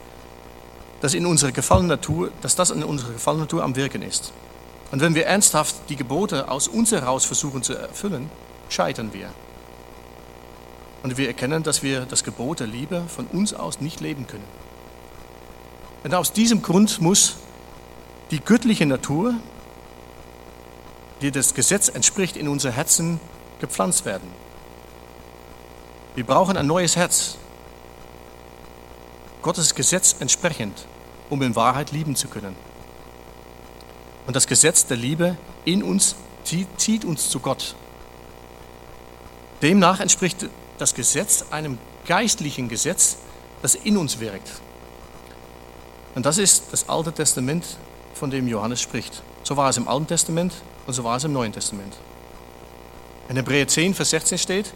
dass, 1.01 1.13
in 1.13 1.25
unserer 1.25 1.51
gefallenen 1.51 1.89
Natur, 1.89 2.31
dass 2.41 2.55
das 2.55 2.71
in 2.71 2.83
unserer 2.83 3.13
gefallenen 3.13 3.43
Natur 3.43 3.63
am 3.63 3.75
Wirken 3.75 4.01
ist. 4.01 4.33
Und 4.91 5.01
wenn 5.01 5.15
wir 5.15 5.25
ernsthaft 5.25 5.75
die 5.89 5.95
Gebote 5.95 6.49
aus 6.49 6.67
uns 6.67 6.91
heraus 6.91 7.25
versuchen 7.25 7.63
zu 7.63 7.73
erfüllen, 7.73 8.29
scheitern 8.69 9.13
wir. 9.13 9.29
Und 11.03 11.17
wir 11.17 11.27
erkennen, 11.27 11.63
dass 11.63 11.83
wir 11.83 12.01
das 12.01 12.23
Gebot 12.23 12.59
der 12.59 12.67
Liebe 12.67 13.03
von 13.07 13.27
uns 13.27 13.53
aus 13.53 13.79
nicht 13.81 13.99
leben 14.01 14.27
können. 14.27 14.43
Und 16.03 16.13
aus 16.13 16.33
diesem 16.33 16.61
Grund 16.61 17.01
muss 17.01 17.37
die 18.31 18.39
göttliche 18.39 18.85
Natur, 18.85 19.35
die 21.21 21.31
das 21.31 21.53
Gesetz 21.53 21.89
entspricht, 21.89 22.37
in 22.37 22.47
unser 22.47 22.71
Herzen 22.71 23.19
gepflanzt 23.59 24.05
werden. 24.05 24.29
Wir 26.15 26.25
brauchen 26.25 26.57
ein 26.57 26.67
neues 26.67 26.95
Herz, 26.95 27.37
Gottes 29.41 29.73
Gesetz 29.75 30.15
entsprechend, 30.19 30.85
um 31.29 31.41
in 31.41 31.55
Wahrheit 31.55 31.91
lieben 31.91 32.15
zu 32.15 32.27
können. 32.27 32.55
Und 34.27 34.35
das 34.35 34.47
Gesetz 34.47 34.85
der 34.85 34.97
Liebe 34.97 35.37
in 35.65 35.81
uns 35.83 36.15
zieht 36.77 37.05
uns 37.05 37.29
zu 37.29 37.39
Gott. 37.39 37.75
Demnach 39.61 39.99
entspricht 39.99 40.49
das 40.77 40.93
Gesetz 40.93 41.45
einem 41.51 41.77
geistlichen 42.05 42.69
Gesetz, 42.69 43.17
das 43.61 43.75
in 43.75 43.97
uns 43.97 44.19
wirkt. 44.19 44.49
Und 46.15 46.25
das 46.25 46.37
ist 46.37 46.65
das 46.71 46.89
Alte 46.89 47.11
Testament, 47.11 47.65
von 48.13 48.29
dem 48.29 48.47
Johannes 48.47 48.81
spricht. 48.81 49.23
So 49.43 49.55
war 49.57 49.69
es 49.69 49.77
im 49.77 49.87
Alten 49.87 50.07
Testament 50.07 50.53
und 50.85 50.93
so 50.93 51.03
war 51.03 51.17
es 51.17 51.23
im 51.23 51.33
Neuen 51.33 51.53
Testament. 51.53 51.95
In 53.29 53.35
Hebräer 53.35 53.67
10, 53.67 53.93
Vers 53.93 54.09
16 54.09 54.37
steht, 54.37 54.73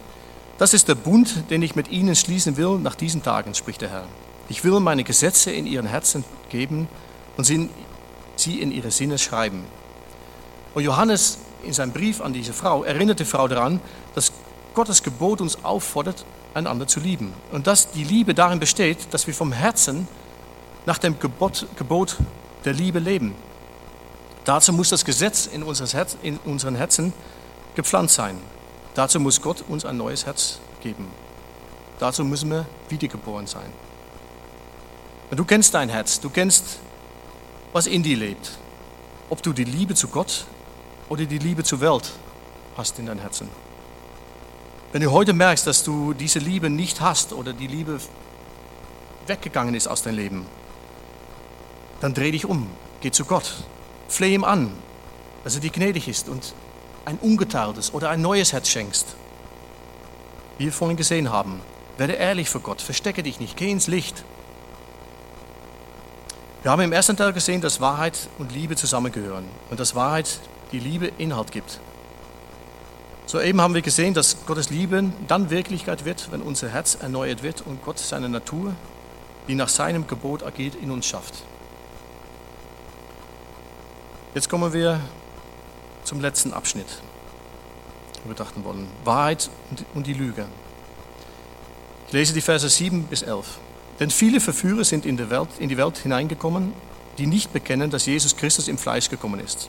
das 0.58 0.72
ist 0.72 0.88
der 0.88 0.94
Bund, 0.94 1.50
den 1.50 1.62
ich 1.62 1.74
mit 1.74 1.88
ihnen 1.88 2.14
schließen 2.14 2.56
will 2.56 2.78
nach 2.78 2.94
diesen 2.94 3.22
Tagen, 3.22 3.54
spricht 3.54 3.80
der 3.80 3.90
Herr. 3.90 4.06
Ich 4.48 4.64
will 4.64 4.78
meine 4.80 5.04
Gesetze 5.04 5.50
in 5.50 5.66
ihren 5.66 5.86
Herzen 5.86 6.24
geben 6.50 6.88
und 7.36 7.44
sie 7.44 8.60
in 8.60 8.72
ihre 8.72 8.90
Sinne 8.90 9.18
schreiben. 9.18 9.64
Und 10.74 10.82
Johannes 10.82 11.38
in 11.62 11.72
seinem 11.72 11.92
Brief 11.92 12.20
an 12.20 12.32
diese 12.32 12.52
Frau 12.52 12.84
erinnert 12.84 13.20
die 13.20 13.24
Frau 13.24 13.48
daran, 13.48 13.80
dass 14.14 14.32
Gottes 14.74 15.02
Gebot 15.02 15.40
uns 15.40 15.64
auffordert, 15.64 16.24
einander 16.52 16.86
zu 16.86 17.00
lieben. 17.00 17.32
Und 17.52 17.66
dass 17.66 17.90
die 17.90 18.04
Liebe 18.04 18.34
darin 18.34 18.60
besteht, 18.60 18.98
dass 19.12 19.26
wir 19.26 19.34
vom 19.34 19.52
Herzen 19.52 20.08
nach 20.86 20.98
dem 20.98 21.18
Gebot, 21.18 21.66
Gebot 21.76 22.16
der 22.64 22.74
Liebe 22.74 22.98
leben. 22.98 23.34
Dazu 24.44 24.72
muss 24.72 24.90
das 24.90 25.04
Gesetz 25.04 25.46
in, 25.46 25.64
Herz, 25.64 26.16
in 26.22 26.38
unseren 26.44 26.74
Herzen 26.74 27.12
gepflanzt 27.74 28.16
sein. 28.16 28.36
Dazu 28.94 29.18
muss 29.20 29.40
Gott 29.40 29.64
uns 29.68 29.84
ein 29.84 29.96
neues 29.96 30.26
Herz 30.26 30.58
geben. 30.82 31.08
Dazu 31.98 32.24
müssen 32.24 32.50
wir 32.50 32.66
wiedergeboren 32.88 33.46
sein. 33.46 33.72
Du 35.36 35.44
kennst 35.44 35.74
dein 35.74 35.88
Herz, 35.88 36.20
du 36.20 36.30
kennst, 36.30 36.78
was 37.72 37.86
in 37.86 38.02
dir 38.02 38.16
lebt. 38.16 38.52
Ob 39.30 39.42
du 39.42 39.52
die 39.52 39.64
Liebe 39.64 39.94
zu 39.94 40.08
Gott 40.08 40.44
oder 41.08 41.24
die 41.24 41.38
Liebe 41.38 41.64
zur 41.64 41.80
Welt 41.80 42.12
hast 42.76 42.98
in 42.98 43.06
deinem 43.06 43.20
Herzen. 43.20 43.48
Wenn 44.92 45.02
du 45.02 45.10
heute 45.10 45.32
merkst, 45.32 45.66
dass 45.66 45.82
du 45.82 46.14
diese 46.14 46.38
Liebe 46.38 46.70
nicht 46.70 47.00
hast 47.00 47.32
oder 47.32 47.52
die 47.52 47.66
Liebe 47.66 47.98
weggegangen 49.26 49.74
ist 49.74 49.88
aus 49.88 50.02
deinem 50.02 50.16
Leben, 50.16 50.46
dann 52.00 52.14
dreh 52.14 52.30
dich 52.30 52.44
um, 52.44 52.68
geh 53.00 53.10
zu 53.10 53.24
Gott, 53.24 53.54
fleh 54.08 54.34
ihm 54.34 54.44
an, 54.44 54.72
dass 55.42 55.54
er 55.54 55.60
dir 55.60 55.70
gnädig 55.70 56.06
ist 56.06 56.28
und 56.28 56.54
ein 57.06 57.18
ungeteiltes 57.18 57.92
oder 57.92 58.10
ein 58.10 58.22
neues 58.22 58.52
Herz 58.52 58.68
schenkst. 58.68 59.16
Wie 60.58 60.66
wir 60.66 60.72
vorhin 60.72 60.96
gesehen 60.96 61.30
haben, 61.30 61.60
werde 61.98 62.12
ehrlich 62.12 62.48
für 62.48 62.60
Gott, 62.60 62.80
verstecke 62.80 63.22
dich 63.22 63.40
nicht, 63.40 63.56
geh 63.56 63.70
ins 63.70 63.88
Licht. 63.88 64.24
Wir 66.64 66.70
haben 66.70 66.80
im 66.80 66.92
ersten 66.92 67.14
Teil 67.14 67.34
gesehen, 67.34 67.60
dass 67.60 67.82
Wahrheit 67.82 68.30
und 68.38 68.50
Liebe 68.50 68.74
zusammengehören 68.74 69.44
und 69.68 69.78
dass 69.78 69.94
Wahrheit 69.94 70.40
die 70.72 70.78
Liebe 70.78 71.12
Inhalt 71.18 71.52
gibt. 71.52 71.78
Soeben 73.26 73.60
haben 73.60 73.74
wir 73.74 73.82
gesehen, 73.82 74.14
dass 74.14 74.46
Gottes 74.46 74.70
Liebe 74.70 75.12
dann 75.28 75.50
Wirklichkeit 75.50 76.06
wird, 76.06 76.32
wenn 76.32 76.40
unser 76.40 76.70
Herz 76.70 76.94
erneuert 76.94 77.42
wird 77.42 77.60
und 77.66 77.84
Gott 77.84 77.98
seine 77.98 78.30
Natur, 78.30 78.74
die 79.46 79.54
nach 79.54 79.68
seinem 79.68 80.06
Gebot 80.06 80.42
agiert, 80.42 80.74
in 80.74 80.90
uns 80.90 81.04
schafft. 81.04 81.34
Jetzt 84.34 84.48
kommen 84.48 84.72
wir 84.72 85.00
zum 86.04 86.22
letzten 86.22 86.54
Abschnitt, 86.54 86.88
den 88.16 88.24
wir 88.24 88.28
betrachten 88.30 88.64
wollen. 88.64 88.88
Wahrheit 89.04 89.50
und 89.92 90.06
die 90.06 90.14
Lüge. 90.14 90.46
Ich 92.06 92.14
lese 92.14 92.32
die 92.32 92.40
Verse 92.40 92.66
7 92.66 93.02
bis 93.02 93.20
11. 93.20 93.58
Denn 94.00 94.10
viele 94.10 94.40
Verführer 94.40 94.84
sind 94.84 95.06
in 95.06 95.16
die, 95.16 95.30
Welt, 95.30 95.48
in 95.58 95.68
die 95.68 95.76
Welt 95.76 95.98
hineingekommen, 95.98 96.72
die 97.18 97.26
nicht 97.26 97.52
bekennen, 97.52 97.90
dass 97.90 98.06
Jesus 98.06 98.36
Christus 98.36 98.68
im 98.68 98.78
Fleisch 98.78 99.08
gekommen 99.08 99.40
ist. 99.40 99.68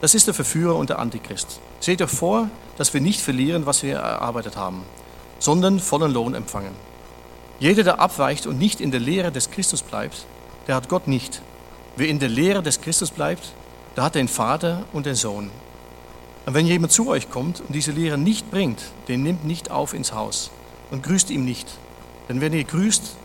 Das 0.00 0.14
ist 0.14 0.26
der 0.26 0.34
Verführer 0.34 0.76
und 0.76 0.90
der 0.90 0.98
Antichrist. 0.98 1.60
Seht 1.80 2.02
euch 2.02 2.10
vor, 2.10 2.48
dass 2.76 2.94
wir 2.94 3.00
nicht 3.00 3.20
verlieren, 3.20 3.66
was 3.66 3.82
wir 3.82 3.96
erarbeitet 3.96 4.56
haben, 4.56 4.82
sondern 5.38 5.80
vollen 5.80 6.12
Lohn 6.12 6.34
empfangen. 6.34 6.74
Jeder, 7.60 7.84
der 7.84 8.00
abweicht 8.00 8.46
und 8.46 8.58
nicht 8.58 8.80
in 8.80 8.90
der 8.90 9.00
Lehre 9.00 9.30
des 9.30 9.50
Christus 9.50 9.82
bleibt, 9.82 10.26
der 10.66 10.74
hat 10.74 10.88
Gott 10.88 11.06
nicht. 11.06 11.40
Wer 11.96 12.08
in 12.08 12.18
der 12.18 12.28
Lehre 12.28 12.62
des 12.62 12.80
Christus 12.80 13.10
bleibt, 13.10 13.52
der 13.96 14.04
hat 14.04 14.14
den 14.14 14.28
Vater 14.28 14.84
und 14.92 15.06
den 15.06 15.14
Sohn. 15.14 15.50
Und 16.46 16.54
wenn 16.54 16.66
jemand 16.66 16.92
zu 16.92 17.08
euch 17.08 17.30
kommt 17.30 17.60
und 17.60 17.74
diese 17.74 17.92
Lehre 17.92 18.18
nicht 18.18 18.50
bringt, 18.50 18.82
den 19.08 19.22
nimmt 19.22 19.44
nicht 19.44 19.70
auf 19.70 19.94
ins 19.94 20.12
Haus, 20.12 20.50
und 20.90 21.02
grüßt 21.02 21.30
ihm 21.30 21.44
nicht. 21.44 21.68
Denn 22.28 22.40
wenn 22.40 22.52
ihr 22.52 22.64
grüßt, 22.64 23.16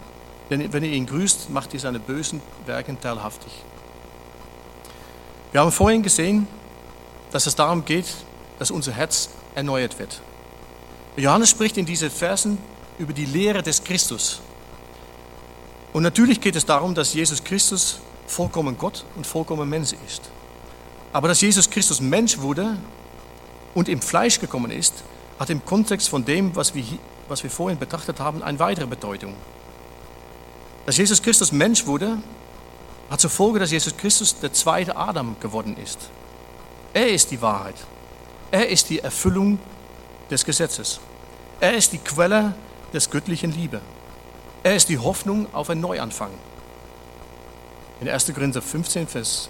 denn 0.49 0.71
wenn 0.73 0.83
ihr 0.83 0.91
ihn 0.91 1.05
grüßt, 1.05 1.49
macht 1.49 1.73
ihr 1.73 1.79
seine 1.79 1.99
bösen 1.99 2.41
Werke 2.65 2.95
teilhaftig. 2.99 3.51
Wir 5.51 5.61
haben 5.61 5.71
vorhin 5.71 6.03
gesehen, 6.03 6.47
dass 7.31 7.45
es 7.45 7.55
darum 7.55 7.85
geht, 7.85 8.07
dass 8.57 8.71
unser 8.71 8.91
Herz 8.91 9.29
erneuert 9.55 9.97
wird. 9.99 10.21
Johannes 11.17 11.49
spricht 11.49 11.77
in 11.77 11.85
diesen 11.85 12.09
Versen 12.09 12.57
über 12.97 13.13
die 13.13 13.25
Lehre 13.25 13.61
des 13.61 13.83
Christus. 13.83 14.41
Und 15.91 16.03
natürlich 16.03 16.39
geht 16.39 16.55
es 16.55 16.65
darum, 16.65 16.93
dass 16.93 17.13
Jesus 17.13 17.43
Christus 17.43 17.99
vollkommen 18.27 18.77
Gott 18.77 19.05
und 19.15 19.25
vollkommen 19.25 19.67
Mensch 19.67 19.93
ist. 20.05 20.29
Aber 21.11 21.27
dass 21.27 21.41
Jesus 21.41 21.69
Christus 21.69 21.99
Mensch 21.99 22.37
wurde 22.37 22.77
und 23.73 23.89
im 23.89 24.01
Fleisch 24.01 24.39
gekommen 24.39 24.71
ist, 24.71 25.03
hat 25.39 25.49
im 25.49 25.65
Kontext 25.65 26.09
von 26.09 26.23
dem, 26.25 26.55
was 26.55 26.75
wir, 26.75 26.83
was 27.27 27.41
wir 27.43 27.49
vorhin 27.49 27.79
betrachtet 27.79 28.19
haben, 28.19 28.43
eine 28.43 28.59
weitere 28.59 28.85
Bedeutung. 28.85 29.33
Dass 30.89 30.97
Jesus 30.97 31.21
Christus 31.21 31.51
Mensch 31.51 31.85
wurde, 31.85 32.17
hat 33.11 33.21
zur 33.21 33.29
Folge, 33.29 33.59
dass 33.59 33.69
Jesus 33.69 33.95
Christus 33.95 34.39
der 34.39 34.53
zweite 34.53 34.97
Adam 34.97 35.35
geworden 35.39 35.77
ist. 35.77 36.09
Er 36.95 37.09
ist 37.09 37.29
die 37.29 37.39
Wahrheit. 37.43 37.75
Er 38.49 38.69
ist 38.69 38.89
die 38.89 38.97
Erfüllung 38.97 39.59
des 40.31 40.43
Gesetzes. 40.43 40.99
Er 41.59 41.75
ist 41.75 41.93
die 41.93 41.99
Quelle 41.99 42.55
des 42.91 43.11
göttlichen 43.11 43.51
Liebe. 43.51 43.81
Er 44.63 44.75
ist 44.75 44.89
die 44.89 44.97
Hoffnung 44.97 45.45
auf 45.53 45.69
einen 45.69 45.81
Neuanfang. 45.81 46.31
In 48.01 48.09
1. 48.09 48.33
Korinther 48.33 48.63
15, 48.63 49.07
Vers 49.07 49.47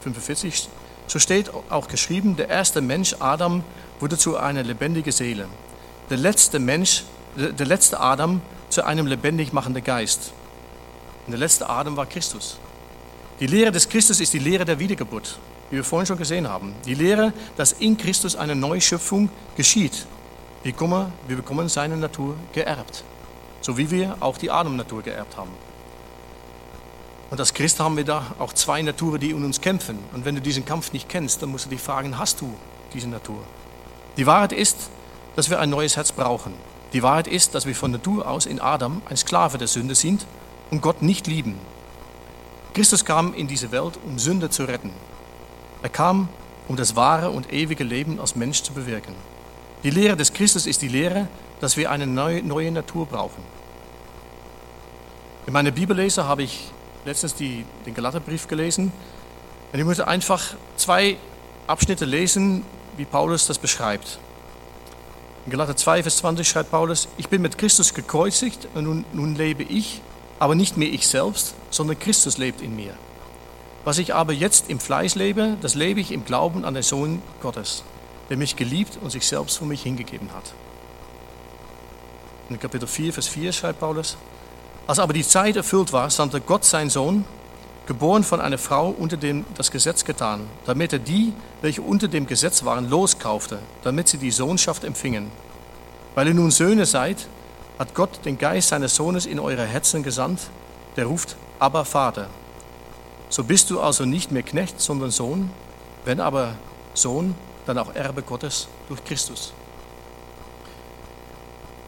45, 0.00 0.70
so 1.06 1.18
steht 1.18 1.50
auch 1.68 1.86
geschrieben, 1.86 2.36
der 2.36 2.48
erste 2.48 2.80
Mensch, 2.80 3.14
Adam, 3.18 3.62
wurde 4.00 4.16
zu 4.16 4.38
einer 4.38 4.62
lebendigen 4.62 5.12
Seele. 5.12 5.48
Der 6.08 6.16
letzte 6.16 6.58
Mensch, 6.58 7.04
der 7.36 7.66
letzte 7.66 8.00
Adam 8.00 8.40
zu 8.70 8.86
einem 8.86 9.06
lebendig 9.06 9.52
machenden 9.52 9.84
Geist. 9.84 10.32
Und 11.26 11.32
der 11.32 11.38
letzte 11.38 11.68
Adam 11.68 11.96
war 11.96 12.06
Christus. 12.06 12.58
Die 13.40 13.46
Lehre 13.46 13.72
des 13.72 13.88
Christus 13.88 14.20
ist 14.20 14.32
die 14.32 14.38
Lehre 14.38 14.64
der 14.64 14.78
Wiedergeburt, 14.78 15.38
wie 15.70 15.76
wir 15.76 15.84
vorhin 15.84 16.06
schon 16.06 16.18
gesehen 16.18 16.48
haben. 16.48 16.74
Die 16.84 16.94
Lehre, 16.94 17.32
dass 17.56 17.72
in 17.72 17.96
Christus 17.96 18.36
eine 18.36 18.54
Neuschöpfung 18.54 19.30
geschieht. 19.56 20.06
Wir 20.62 20.72
bekommen, 20.72 21.12
wir 21.26 21.36
bekommen 21.36 21.68
seine 21.68 21.96
Natur 21.96 22.36
geerbt, 22.52 23.04
so 23.60 23.76
wie 23.76 23.90
wir 23.90 24.16
auch 24.20 24.38
die 24.38 24.50
Adam-Natur 24.50 25.02
geerbt 25.02 25.36
haben. 25.36 25.50
Und 27.30 27.40
als 27.40 27.54
Christ 27.54 27.80
haben 27.80 27.96
wir 27.96 28.04
da 28.04 28.26
auch 28.38 28.52
zwei 28.52 28.82
Naturen, 28.82 29.18
die 29.18 29.30
in 29.30 29.44
uns 29.44 29.60
kämpfen. 29.60 29.98
Und 30.12 30.24
wenn 30.24 30.34
du 30.34 30.40
diesen 30.40 30.64
Kampf 30.64 30.92
nicht 30.92 31.08
kennst, 31.08 31.42
dann 31.42 31.48
musst 31.50 31.64
du 31.64 31.70
dich 31.70 31.80
fragen, 31.80 32.18
hast 32.18 32.40
du 32.42 32.54
diese 32.92 33.08
Natur? 33.08 33.42
Die 34.18 34.26
Wahrheit 34.26 34.52
ist, 34.52 34.90
dass 35.34 35.48
wir 35.48 35.58
ein 35.58 35.70
neues 35.70 35.96
Herz 35.96 36.12
brauchen. 36.12 36.52
Die 36.92 37.02
Wahrheit 37.02 37.26
ist, 37.26 37.54
dass 37.54 37.64
wir 37.64 37.74
von 37.74 37.90
Natur 37.90 38.28
aus 38.28 38.44
in 38.44 38.60
Adam 38.60 39.00
ein 39.08 39.16
Sklave 39.16 39.56
der 39.56 39.66
Sünde 39.66 39.94
sind 39.94 40.26
und 40.72 40.80
Gott 40.80 41.02
nicht 41.02 41.28
lieben. 41.28 41.54
Christus 42.74 43.04
kam 43.04 43.34
in 43.34 43.46
diese 43.46 43.70
Welt, 43.70 43.98
um 44.04 44.18
Sünde 44.18 44.48
zu 44.48 44.64
retten. 44.64 44.90
Er 45.82 45.90
kam, 45.90 46.28
um 46.66 46.76
das 46.76 46.96
wahre 46.96 47.30
und 47.30 47.52
ewige 47.52 47.84
Leben 47.84 48.18
als 48.18 48.34
Mensch 48.34 48.62
zu 48.62 48.72
bewirken. 48.72 49.14
Die 49.84 49.90
Lehre 49.90 50.16
des 50.16 50.32
Christus 50.32 50.66
ist 50.66 50.80
die 50.80 50.88
Lehre, 50.88 51.28
dass 51.60 51.76
wir 51.76 51.90
eine 51.90 52.06
neue, 52.06 52.42
neue 52.42 52.72
Natur 52.72 53.04
brauchen. 53.04 53.42
In 55.46 55.52
meiner 55.52 55.72
Bibellese 55.72 56.24
habe 56.26 56.44
ich 56.44 56.70
letztens 57.04 57.34
die, 57.34 57.66
den 57.84 57.92
Galaterbrief 57.92 58.48
gelesen. 58.48 58.92
Und 59.72 59.78
ich 59.78 59.84
möchte 59.84 60.08
einfach 60.08 60.54
zwei 60.76 61.18
Abschnitte 61.66 62.06
lesen, 62.06 62.64
wie 62.96 63.04
Paulus 63.04 63.46
das 63.46 63.58
beschreibt. 63.58 64.18
In 65.44 65.52
Galater 65.52 65.76
2, 65.76 66.02
Vers 66.02 66.18
20 66.18 66.48
schreibt 66.48 66.70
Paulus, 66.70 67.08
ich 67.18 67.28
bin 67.28 67.42
mit 67.42 67.58
Christus 67.58 67.92
gekreuzigt 67.92 68.68
und 68.74 68.84
nun, 68.84 69.04
nun 69.12 69.34
lebe 69.34 69.64
ich, 69.64 70.00
aber 70.42 70.56
nicht 70.56 70.76
mehr 70.76 70.92
ich 70.92 71.06
selbst, 71.06 71.54
sondern 71.70 72.00
Christus 72.00 72.36
lebt 72.36 72.62
in 72.62 72.74
mir. 72.74 72.94
Was 73.84 73.98
ich 73.98 74.12
aber 74.12 74.32
jetzt 74.32 74.68
im 74.70 74.80
Fleisch 74.80 75.14
lebe, 75.14 75.56
das 75.60 75.76
lebe 75.76 76.00
ich 76.00 76.10
im 76.10 76.24
Glauben 76.24 76.64
an 76.64 76.74
den 76.74 76.82
Sohn 76.82 77.22
Gottes, 77.40 77.84
der 78.28 78.36
mich 78.36 78.56
geliebt 78.56 78.98
und 79.00 79.10
sich 79.10 79.24
selbst 79.24 79.58
für 79.58 79.66
mich 79.66 79.84
hingegeben 79.84 80.34
hat. 80.34 80.52
In 82.50 82.58
Kapitel 82.58 82.88
4, 82.88 83.12
Vers 83.12 83.28
4 83.28 83.52
schreibt 83.52 83.78
Paulus, 83.78 84.16
als 84.88 84.98
aber 84.98 85.12
die 85.12 85.22
Zeit 85.22 85.54
erfüllt 85.54 85.92
war, 85.92 86.10
sandte 86.10 86.40
Gott 86.40 86.64
seinen 86.64 86.90
Sohn, 86.90 87.24
geboren 87.86 88.24
von 88.24 88.40
einer 88.40 88.58
Frau, 88.58 88.88
unter 88.88 89.16
dem 89.16 89.44
das 89.54 89.70
Gesetz 89.70 90.04
getan, 90.04 90.48
damit 90.66 90.92
er 90.92 90.98
die, 90.98 91.34
welche 91.60 91.82
unter 91.82 92.08
dem 92.08 92.26
Gesetz 92.26 92.64
waren, 92.64 92.90
loskaufte, 92.90 93.60
damit 93.84 94.08
sie 94.08 94.18
die 94.18 94.32
Sohnschaft 94.32 94.82
empfingen. 94.82 95.30
Weil 96.16 96.26
ihr 96.26 96.34
nun 96.34 96.50
Söhne 96.50 96.84
seid, 96.84 97.28
hat 97.78 97.94
Gott 97.94 98.24
den 98.24 98.38
Geist 98.38 98.68
seines 98.68 98.94
Sohnes 98.94 99.26
in 99.26 99.38
eure 99.38 99.64
Herzen 99.64 100.02
gesandt, 100.02 100.40
der 100.96 101.06
ruft, 101.06 101.36
aber 101.58 101.84
Vater. 101.84 102.28
So 103.28 103.44
bist 103.44 103.70
du 103.70 103.80
also 103.80 104.04
nicht 104.04 104.30
mehr 104.30 104.42
Knecht, 104.42 104.80
sondern 104.80 105.10
Sohn, 105.10 105.50
wenn 106.04 106.20
aber 106.20 106.54
Sohn, 106.94 107.34
dann 107.66 107.78
auch 107.78 107.94
Erbe 107.94 108.22
Gottes 108.22 108.68
durch 108.88 109.02
Christus. 109.04 109.52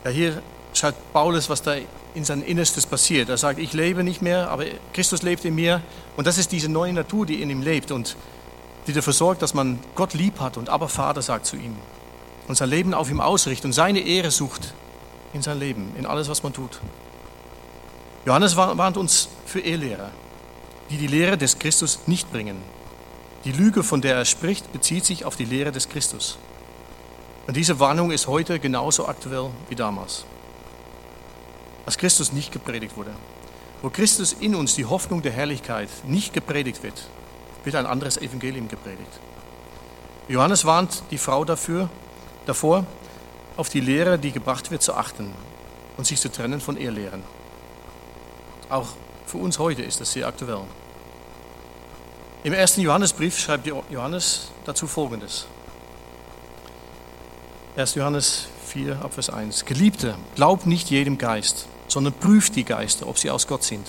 Ja, 0.05 0.11
hier 0.11 0.43
schreibt 0.73 1.13
Paulus, 1.13 1.49
was 1.49 1.63
da 1.63 1.75
in 2.15 2.25
sein 2.25 2.43
Innerstes 2.43 2.87
passiert. 2.87 3.29
Er 3.29 3.37
sagt, 3.37 3.59
ich 3.59 3.73
lebe 3.73 4.05
nicht 4.05 4.23
mehr, 4.23 4.51
aber 4.51 4.65
Christus 4.93 5.23
lebt 5.23 5.45
in 5.45 5.55
mir. 5.55 5.83
Und 6.17 6.27
das 6.27 6.39
ist 6.39 6.53
diese 6.53 6.71
neue 6.71 6.93
Natur, 6.93 7.27
die 7.27 7.43
in 7.43 7.51
ihm 7.51 7.63
lebt 7.63 7.91
und 7.91 8.17
die 8.87 8.93
dafür 8.93 9.13
sorgt, 9.13 9.43
dass 9.43 9.55
man 9.55 9.79
Gott 9.95 10.15
lieb 10.15 10.41
hat 10.41 10.57
und 10.57 10.69
aber 10.69 10.89
Vater 10.89 11.23
sagt 11.23 11.47
zu 11.47 11.57
ihm. 11.57 11.77
Und 12.47 12.57
sein 12.57 12.69
Leben 12.69 12.95
auf 12.95 13.11
ihm 13.11 13.21
ausrichtet 13.21 13.65
und 13.65 13.73
seine 13.73 14.01
Ehre 14.01 14.31
sucht 14.31 14.75
in 15.35 15.43
sein 15.43 15.59
Leben, 15.59 15.93
in 15.99 16.07
alles, 16.07 16.29
was 16.31 16.43
man 16.43 16.55
tut. 16.55 16.81
Johannes 18.25 18.57
warnt 18.57 18.97
uns 18.97 19.29
für 19.45 19.61
Ehelehrer, 19.61 20.11
die 20.89 20.97
die 20.97 21.07
Lehre 21.07 21.37
des 21.37 21.59
Christus 21.59 22.01
nicht 22.07 22.33
bringen. 22.33 22.57
Die 23.45 23.53
Lüge, 23.53 23.83
von 23.83 24.01
der 24.01 24.17
er 24.17 24.25
spricht, 24.25 24.73
bezieht 24.73 25.05
sich 25.05 25.27
auf 25.27 25.37
die 25.37 25.45
Lehre 25.45 25.73
des 25.73 25.91
Christus. 25.91 26.39
Und 27.47 27.57
diese 27.57 27.79
Warnung 27.79 28.11
ist 28.11 28.27
heute 28.27 28.59
genauso 28.59 29.07
aktuell 29.07 29.51
wie 29.69 29.75
damals 29.75 30.25
als 31.87 31.99
Christus 31.99 32.33
nicht 32.33 32.53
gepredigt 32.53 32.97
wurde. 32.97 33.11
Wo 33.83 33.91
Christus 33.91 34.33
in 34.33 34.55
uns 34.55 34.75
die 34.75 34.87
Hoffnung 34.87 35.23
der 35.23 35.33
Herrlichkeit 35.33 35.89
nicht 36.07 36.33
gepredigt 36.33 36.83
wird, 36.83 37.09
wird 37.65 37.77
ein 37.77 37.87
anderes 37.87 38.17
Evangelium 38.17 38.69
gepredigt. 38.69 39.21
Johannes 40.29 40.65
warnt 40.65 41.03
die 41.11 41.19
Frau 41.19 41.45
dafür, 41.45 41.91
davor, 42.47 42.87
auf 43.57 43.69
die 43.69 43.81
Lehre, 43.81 44.19
die 44.19 44.33
gebracht 44.33 44.71
wird, 44.71 44.83
zu 44.83 44.95
achten 44.95 45.33
und 45.97 46.07
sich 46.07 46.21
zu 46.21 46.31
trennen 46.31 46.61
von 46.61 46.77
Ehrlehren. 46.77 47.23
Auch 48.69 48.89
für 49.27 49.39
uns 49.39 49.59
heute 49.59 49.83
ist 49.83 50.01
das 50.01 50.13
sehr 50.13 50.27
aktuell. 50.27 50.63
Im 52.43 52.53
ersten 52.53 52.81
Johannesbrief 52.83 53.39
schreibt 53.39 53.67
Johannes 53.91 54.49
dazu 54.65 54.87
Folgendes. 54.87 55.47
1. 57.77 57.95
Johannes 57.95 58.47
4, 58.67 59.01
Abvers 59.03 59.31
1. 59.31 59.65
Geliebte, 59.65 60.15
glaubt 60.35 60.67
nicht 60.67 60.91
jedem 60.91 61.19
Geist, 61.19 61.67
sondern 61.89 62.13
prüft 62.13 62.55
die 62.55 62.65
Geister, 62.65 63.07
ob 63.07 63.19
sie 63.19 63.31
aus 63.31 63.47
Gott 63.47 63.65
sind. 63.65 63.87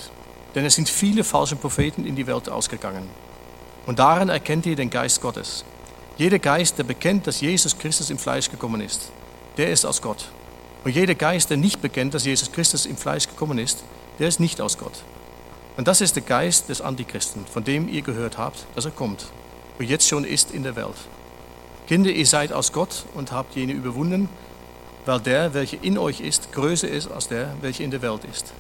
Denn 0.56 0.65
es 0.65 0.75
sind 0.75 0.89
viele 0.89 1.23
falsche 1.23 1.56
Propheten 1.56 2.06
in 2.06 2.15
die 2.15 2.28
Welt 2.28 2.49
ausgegangen. 2.49 3.10
Und 3.86 3.99
darin 3.99 4.30
erkennt 4.30 4.65
ihr 4.65 4.75
den 4.75 4.89
Geist 4.89 5.21
Gottes. 5.21 5.65
Jeder 6.17 6.39
Geist, 6.39 6.78
der 6.78 6.84
bekennt, 6.86 7.28
dass 7.28 7.41
Jesus 7.41 7.78
Christus 7.78 8.10
im 8.10 8.17
Fleisch 8.17 8.49
gekommen 8.49 8.82
ist, 8.82 9.12
der 9.57 9.71
ist 9.71 9.85
aus 9.85 10.01
Gott. 10.01 10.29
Und 10.83 10.95
jeder 10.95 11.15
Geist, 11.15 11.49
der 11.49 11.57
nicht 11.57 11.81
bekennt, 11.81 12.13
dass 12.13 12.25
Jesus 12.25 12.51
Christus 12.51 12.85
im 12.85 12.97
Fleisch 12.97 13.27
gekommen 13.27 13.57
ist, 13.57 13.83
der 14.19 14.27
ist 14.27 14.39
nicht 14.39 14.61
aus 14.61 14.77
Gott. 14.77 15.03
Und 15.77 15.87
das 15.87 16.01
ist 16.01 16.15
der 16.15 16.23
Geist 16.23 16.69
des 16.69 16.81
Antichristen, 16.81 17.45
von 17.45 17.63
dem 17.63 17.89
ihr 17.89 18.01
gehört 18.01 18.37
habt, 18.37 18.65
dass 18.75 18.85
er 18.85 18.91
kommt 18.91 19.27
und 19.77 19.89
jetzt 19.89 20.07
schon 20.07 20.23
ist 20.23 20.51
in 20.51 20.63
der 20.63 20.75
Welt. 20.75 20.95
Kinder, 21.87 22.09
ihr 22.09 22.25
seid 22.25 22.51
aus 22.53 22.71
Gott 22.71 23.05
und 23.13 23.31
habt 23.31 23.55
jene 23.55 23.73
überwunden, 23.73 24.29
weil 25.05 25.19
der, 25.19 25.53
welcher 25.53 25.83
in 25.83 25.97
euch 25.97 26.19
ist, 26.19 26.51
größer 26.51 26.87
ist 26.87 27.11
als 27.11 27.27
der, 27.27 27.53
welcher 27.61 27.83
in 27.83 27.91
der 27.91 28.01
Welt 28.01 28.23
ist. 28.23 28.53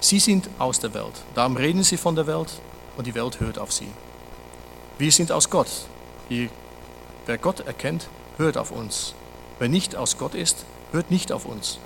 Sie 0.00 0.18
sind 0.18 0.48
aus 0.58 0.80
der 0.80 0.92
Welt, 0.94 1.22
darum 1.34 1.56
reden 1.56 1.82
sie 1.82 1.96
von 1.96 2.16
der 2.16 2.26
Welt 2.26 2.60
und 2.96 3.06
die 3.06 3.14
Welt 3.14 3.40
hört 3.40 3.58
auf 3.58 3.72
sie. 3.72 3.88
Wir 4.98 5.12
sind 5.12 5.30
aus 5.30 5.50
Gott. 5.50 5.68
Wer 6.28 7.38
Gott 7.38 7.60
erkennt, 7.60 8.08
hört 8.38 8.56
auf 8.56 8.70
uns. 8.70 9.14
Wer 9.58 9.68
nicht 9.68 9.96
aus 9.96 10.18
Gott 10.18 10.34
ist, 10.34 10.64
hört 10.92 11.10
nicht 11.10 11.32
auf 11.32 11.46
uns. 11.46 11.78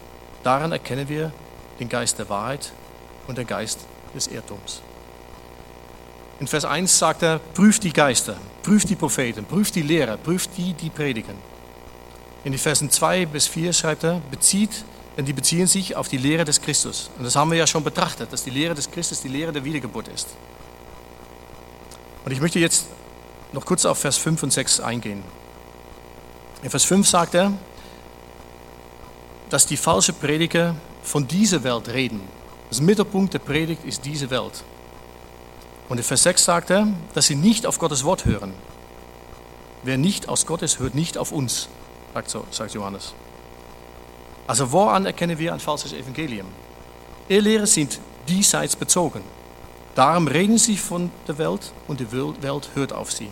Daran 0.42 0.72
erkennen 0.72 1.08
wir 1.08 1.32
den 1.78 1.88
Geist 1.88 2.18
der 2.18 2.28
Wahrheit 2.28 2.72
und 3.26 3.38
den 3.38 3.46
Geist 3.46 3.80
des 4.14 4.26
Irrtums. 4.26 4.82
In 6.40 6.46
Vers 6.46 6.64
1 6.64 6.98
sagt 6.98 7.22
er, 7.22 7.38
prüft 7.38 7.84
die 7.84 7.92
Geister, 7.92 8.36
prüft 8.62 8.88
die 8.88 8.96
Propheten, 8.96 9.44
prüft 9.44 9.74
die 9.74 9.82
Lehrer, 9.82 10.16
prüft 10.16 10.56
die, 10.56 10.72
die 10.72 10.90
predigen. 10.90 11.34
In 12.44 12.52
den 12.52 12.58
Versen 12.58 12.90
2 12.90 13.26
bis 13.26 13.46
4 13.46 13.72
schreibt 13.72 14.04
er, 14.04 14.22
bezieht, 14.30 14.84
denn 15.16 15.26
die 15.26 15.34
beziehen 15.34 15.66
sich 15.66 15.96
auf 15.96 16.08
die 16.08 16.16
Lehre 16.16 16.44
des 16.46 16.62
Christus. 16.62 17.10
Und 17.18 17.24
das 17.24 17.36
haben 17.36 17.50
wir 17.50 17.58
ja 17.58 17.66
schon 17.66 17.84
betrachtet, 17.84 18.32
dass 18.32 18.42
die 18.42 18.50
Lehre 18.50 18.74
des 18.74 18.90
Christus 18.90 19.20
die 19.20 19.28
Lehre 19.28 19.52
der 19.52 19.64
Wiedergeburt 19.64 20.08
ist. 20.08 20.28
Und 22.24 22.32
ich 22.32 22.40
möchte 22.40 22.58
jetzt 22.58 22.86
noch 23.52 23.64
kurz 23.64 23.84
auf 23.84 23.98
Vers 23.98 24.16
5 24.16 24.42
und 24.42 24.52
6 24.52 24.80
eingehen. 24.80 25.22
In 26.62 26.70
Vers 26.70 26.84
5 26.84 27.08
sagt 27.08 27.34
er, 27.34 27.52
dass 29.48 29.66
die 29.66 29.76
falschen 29.76 30.14
Prediger 30.14 30.76
von 31.02 31.26
dieser 31.26 31.64
Welt 31.64 31.88
reden. 31.88 32.20
Das 32.68 32.80
Mittelpunkt 32.80 33.34
der 33.34 33.38
Predigt 33.38 33.84
ist 33.84 34.04
diese 34.04 34.30
Welt. 34.30 34.62
Und 35.88 35.98
in 35.98 36.04
Vers 36.04 36.22
6 36.22 36.44
sagt 36.44 36.70
er, 36.70 36.86
dass 37.14 37.26
sie 37.26 37.34
nicht 37.34 37.66
auf 37.66 37.78
Gottes 37.78 38.04
Wort 38.04 38.26
hören. 38.26 38.52
Wer 39.82 39.98
nicht 39.98 40.28
aus 40.28 40.46
Gott 40.46 40.62
ist, 40.62 40.78
hört 40.78 40.94
nicht 40.94 41.16
auf 41.16 41.32
uns, 41.32 41.68
sagt, 42.14 42.30
so, 42.30 42.44
sagt 42.50 42.74
Johannes. 42.74 43.14
Also 44.46 44.70
woran 44.70 45.06
erkennen 45.06 45.38
wir 45.38 45.54
ein 45.54 45.60
falsches 45.60 45.92
Evangelium? 45.92 46.46
Irrlehrer 47.28 47.66
sind 47.66 47.98
diesseits 48.28 48.76
bezogen. 48.76 49.22
Darum 49.94 50.28
reden 50.28 50.58
sie 50.58 50.76
von 50.76 51.10
der 51.26 51.38
Welt 51.38 51.72
und 51.88 52.00
die 52.00 52.12
Welt 52.12 52.70
hört 52.74 52.92
auf 52.92 53.10
sie. 53.10 53.30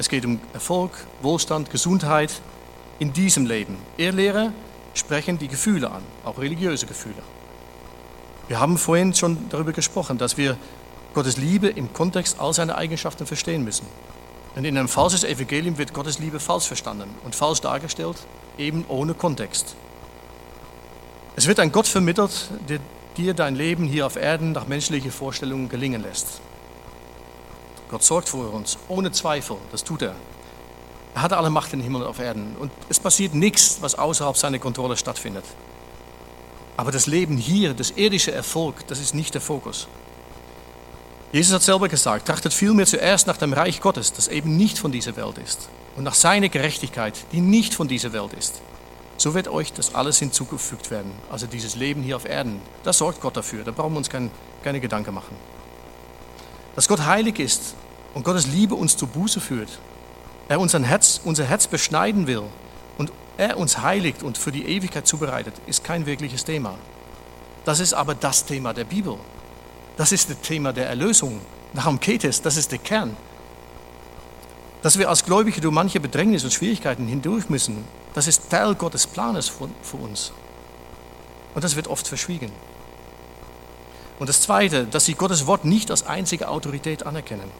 Es 0.00 0.08
geht 0.08 0.24
um 0.24 0.40
Erfolg, 0.54 0.92
Wohlstand, 1.20 1.70
Gesundheit 1.70 2.32
in 3.00 3.12
diesem 3.12 3.44
Leben. 3.44 3.76
Irrlehrer 3.98 4.54
sprechen 4.94 5.36
die 5.36 5.46
Gefühle 5.46 5.90
an, 5.90 6.02
auch 6.24 6.38
religiöse 6.38 6.86
Gefühle. 6.86 7.22
Wir 8.48 8.58
haben 8.58 8.78
vorhin 8.78 9.12
schon 9.12 9.50
darüber 9.50 9.72
gesprochen, 9.72 10.16
dass 10.16 10.38
wir 10.38 10.56
Gottes 11.12 11.36
Liebe 11.36 11.68
im 11.68 11.92
Kontext 11.92 12.40
all 12.40 12.54
seiner 12.54 12.78
Eigenschaften 12.78 13.26
verstehen 13.26 13.62
müssen. 13.62 13.86
Und 14.56 14.64
in 14.64 14.78
einem 14.78 14.88
falschen 14.88 15.22
Evangelium 15.28 15.76
wird 15.76 15.92
Gottes 15.92 16.18
Liebe 16.18 16.40
falsch 16.40 16.64
verstanden 16.64 17.10
und 17.22 17.34
falsch 17.34 17.60
dargestellt, 17.60 18.16
eben 18.56 18.86
ohne 18.88 19.12
Kontext. 19.12 19.76
Es 21.36 21.46
wird 21.46 21.60
ein 21.60 21.72
Gott 21.72 21.86
vermittelt, 21.86 22.48
der 22.70 22.78
dir 23.18 23.34
dein 23.34 23.54
Leben 23.54 23.84
hier 23.84 24.06
auf 24.06 24.16
Erden 24.16 24.52
nach 24.52 24.66
menschlichen 24.66 25.10
Vorstellungen 25.10 25.68
gelingen 25.68 26.00
lässt. 26.00 26.40
Gott 27.90 28.04
sorgt 28.04 28.28
für 28.28 28.36
uns, 28.36 28.78
ohne 28.88 29.10
Zweifel, 29.10 29.56
das 29.72 29.82
tut 29.82 30.02
er. 30.02 30.14
Er 31.14 31.22
hat 31.22 31.32
alle 31.32 31.50
Macht 31.50 31.72
im 31.72 31.80
Himmel 31.80 32.02
und 32.02 32.08
auf 32.08 32.20
Erden 32.20 32.54
und 32.60 32.70
es 32.88 33.00
passiert 33.00 33.34
nichts, 33.34 33.78
was 33.80 33.96
außerhalb 33.96 34.36
seiner 34.36 34.60
Kontrolle 34.60 34.96
stattfindet. 34.96 35.44
Aber 36.76 36.92
das 36.92 37.08
Leben 37.08 37.36
hier, 37.36 37.74
das 37.74 37.90
irdische 37.90 38.30
Erfolg, 38.30 38.86
das 38.86 39.00
ist 39.00 39.12
nicht 39.12 39.34
der 39.34 39.40
Fokus. 39.40 39.88
Jesus 41.32 41.52
hat 41.52 41.62
selber 41.62 41.88
gesagt, 41.88 42.26
trachtet 42.26 42.52
vielmehr 42.52 42.86
zuerst 42.86 43.26
nach 43.26 43.36
dem 43.36 43.52
Reich 43.52 43.80
Gottes, 43.80 44.12
das 44.12 44.28
eben 44.28 44.56
nicht 44.56 44.78
von 44.78 44.92
dieser 44.92 45.16
Welt 45.16 45.38
ist, 45.38 45.68
und 45.96 46.04
nach 46.04 46.14
seiner 46.14 46.48
Gerechtigkeit, 46.48 47.14
die 47.32 47.40
nicht 47.40 47.74
von 47.74 47.88
dieser 47.88 48.12
Welt 48.12 48.32
ist. 48.34 48.62
So 49.16 49.34
wird 49.34 49.48
euch 49.48 49.72
das 49.72 49.96
alles 49.96 50.18
hinzugefügt 50.20 50.90
werden. 50.92 51.12
Also 51.30 51.46
dieses 51.46 51.74
Leben 51.74 52.02
hier 52.02 52.16
auf 52.16 52.24
Erden, 52.24 52.62
da 52.84 52.92
sorgt 52.92 53.20
Gott 53.20 53.36
dafür, 53.36 53.64
da 53.64 53.72
brauchen 53.72 53.94
wir 53.94 53.98
uns 53.98 54.10
kein, 54.10 54.30
keine 54.62 54.80
Gedanken 54.80 55.12
machen. 55.12 55.36
Dass 56.80 56.88
Gott 56.88 57.04
heilig 57.04 57.38
ist 57.38 57.74
und 58.14 58.24
Gottes 58.24 58.46
Liebe 58.46 58.74
uns 58.74 58.96
zur 58.96 59.08
Buße 59.08 59.42
führt, 59.42 59.68
er 60.48 60.58
unser 60.58 60.82
Herz, 60.82 61.20
unser 61.22 61.44
Herz 61.44 61.66
beschneiden 61.66 62.26
will 62.26 62.44
und 62.96 63.12
er 63.36 63.58
uns 63.58 63.82
heiligt 63.82 64.22
und 64.22 64.38
für 64.38 64.50
die 64.50 64.64
Ewigkeit 64.64 65.06
zubereitet, 65.06 65.52
ist 65.66 65.84
kein 65.84 66.06
wirkliches 66.06 66.46
Thema. 66.46 66.78
Das 67.66 67.80
ist 67.80 67.92
aber 67.92 68.14
das 68.14 68.46
Thema 68.46 68.72
der 68.72 68.84
Bibel. 68.84 69.18
Das 69.98 70.10
ist 70.10 70.30
das 70.30 70.40
Thema 70.40 70.72
der 70.72 70.86
Erlösung. 70.86 71.42
Darum 71.74 72.00
geht 72.00 72.24
es, 72.24 72.40
das 72.40 72.56
ist 72.56 72.72
der 72.72 72.78
Kern. 72.78 73.14
Dass 74.80 74.98
wir 74.98 75.10
als 75.10 75.26
Gläubige 75.26 75.60
durch 75.60 75.74
manche 75.74 76.00
Bedrängnis 76.00 76.44
und 76.44 76.54
Schwierigkeiten 76.54 77.06
hindurch 77.06 77.50
müssen, 77.50 77.84
das 78.14 78.26
ist 78.26 78.48
Teil 78.48 78.74
Gottes 78.74 79.06
Planes 79.06 79.50
für 79.50 79.96
uns. 79.98 80.32
Und 81.54 81.62
das 81.62 81.76
wird 81.76 81.88
oft 81.88 82.08
verschwiegen. 82.08 82.50
Und 84.20 84.28
das 84.28 84.42
Zweite, 84.42 84.84
dass 84.84 85.06
sie 85.06 85.14
Gottes 85.14 85.46
Wort 85.46 85.64
nicht 85.64 85.90
als 85.90 86.06
einzige 86.06 86.48
Autorität 86.48 87.06
anerkennen. 87.06 87.50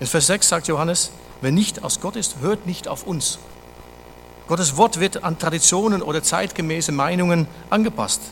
In 0.00 0.06
Vers 0.06 0.28
6 0.28 0.48
sagt 0.48 0.66
Johannes, 0.66 1.10
wer 1.42 1.52
nicht 1.52 1.84
aus 1.84 2.00
Gott 2.00 2.16
ist, 2.16 2.36
hört 2.40 2.66
nicht 2.66 2.88
auf 2.88 3.06
uns. 3.06 3.38
Gottes 4.48 4.78
Wort 4.78 4.98
wird 4.98 5.24
an 5.24 5.38
Traditionen 5.38 6.00
oder 6.00 6.22
zeitgemäße 6.22 6.90
Meinungen 6.90 7.46
angepasst. 7.68 8.22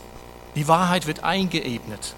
Die 0.55 0.67
Wahrheit 0.67 1.07
wird 1.07 1.25
eingeebnet. 1.25 2.15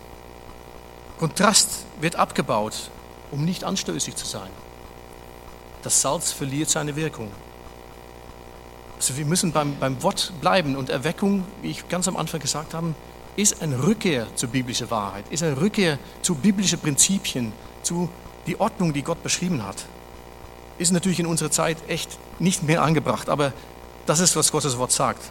Kontrast 1.19 1.85
wird 2.01 2.15
abgebaut, 2.15 2.91
um 3.33 3.45
nicht 3.45 3.65
anstößig 3.65 4.15
zu 4.15 4.27
sein. 4.27 4.51
Das 5.83 6.01
Salz 6.01 6.31
verliert 6.31 6.71
seine 6.71 6.95
Wirkung. 6.95 7.33
Also 8.99 9.17
wir 9.17 9.27
müssen 9.27 9.51
beim, 9.51 9.77
beim 9.81 10.01
Wort 10.05 10.33
bleiben 10.41 10.77
und 10.77 10.91
Erweckung, 10.91 11.45
wie 11.61 11.71
ich 11.71 11.89
ganz 11.89 12.07
am 12.07 12.17
Anfang 12.17 12.39
gesagt 12.39 12.73
habe, 12.73 12.95
ist 13.37 13.63
eine 13.63 13.83
Rückkehr 13.83 14.27
zur 14.37 14.49
biblischen 14.49 14.91
Wahrheit, 14.91 15.25
ist 15.31 15.43
eine 15.43 15.61
Rückkehr 15.61 15.99
zu 16.23 16.35
biblischen 16.35 16.79
Prinzipien, 16.79 17.53
zu 17.83 18.09
die 18.47 18.61
Ordnung, 18.61 18.93
die 18.93 19.03
Gott 19.03 19.23
beschrieben 19.23 19.65
hat. 19.67 19.87
Ist 20.79 20.93
natürlich 20.93 21.21
in 21.21 21.27
unserer 21.27 21.51
Zeit 21.51 21.79
echt 21.89 22.19
nicht 22.39 22.63
mehr 22.63 22.83
angebracht, 22.83 23.29
aber 23.29 23.53
das 24.07 24.21
ist, 24.21 24.37
was 24.37 24.53
Gottes 24.53 24.79
Wort 24.79 24.93
sagt. 24.93 25.31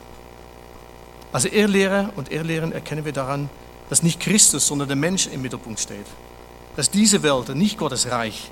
Also 1.31 1.47
Irrlehrer 1.47 2.11
und 2.15 2.31
Irrlehren 2.31 2.71
erkennen 2.71 3.05
wir 3.05 3.11
daran, 3.11 3.49
dass 3.89 4.03
nicht 4.03 4.19
Christus, 4.19 4.67
sondern 4.67 4.87
der 4.87 4.97
Mensch 4.97 5.27
im 5.27 5.41
Mittelpunkt 5.41 5.79
steht. 5.79 6.05
Dass 6.75 6.89
diese 6.89 7.23
Welt 7.23 7.49
nicht 7.55 7.77
Gottes 7.77 8.09
Reich, 8.09 8.51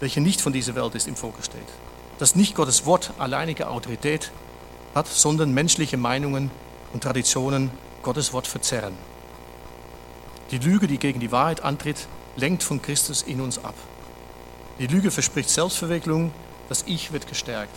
welche 0.00 0.20
nicht 0.20 0.40
von 0.40 0.52
dieser 0.52 0.74
Welt 0.74 0.94
ist, 0.94 1.08
im 1.08 1.16
Fokus 1.16 1.46
steht. 1.46 1.60
Dass 2.18 2.34
nicht 2.34 2.54
Gottes 2.54 2.84
Wort 2.84 3.12
alleinige 3.18 3.68
Autorität 3.68 4.30
hat, 4.94 5.06
sondern 5.06 5.54
menschliche 5.54 5.96
Meinungen 5.96 6.50
und 6.92 7.02
Traditionen 7.02 7.70
Gottes 8.08 8.32
Wort 8.32 8.46
verzerren. 8.46 8.94
Die 10.50 10.56
Lüge, 10.56 10.86
die 10.86 10.96
gegen 10.96 11.20
die 11.20 11.30
Wahrheit 11.30 11.62
antritt, 11.62 12.08
lenkt 12.36 12.62
von 12.62 12.80
Christus 12.80 13.20
in 13.20 13.38
uns 13.42 13.62
ab. 13.62 13.74
Die 14.78 14.86
Lüge 14.86 15.10
verspricht 15.10 15.50
Selbstverwirklichung, 15.50 16.32
das 16.70 16.84
Ich 16.86 17.12
wird 17.12 17.28
gestärkt. 17.28 17.76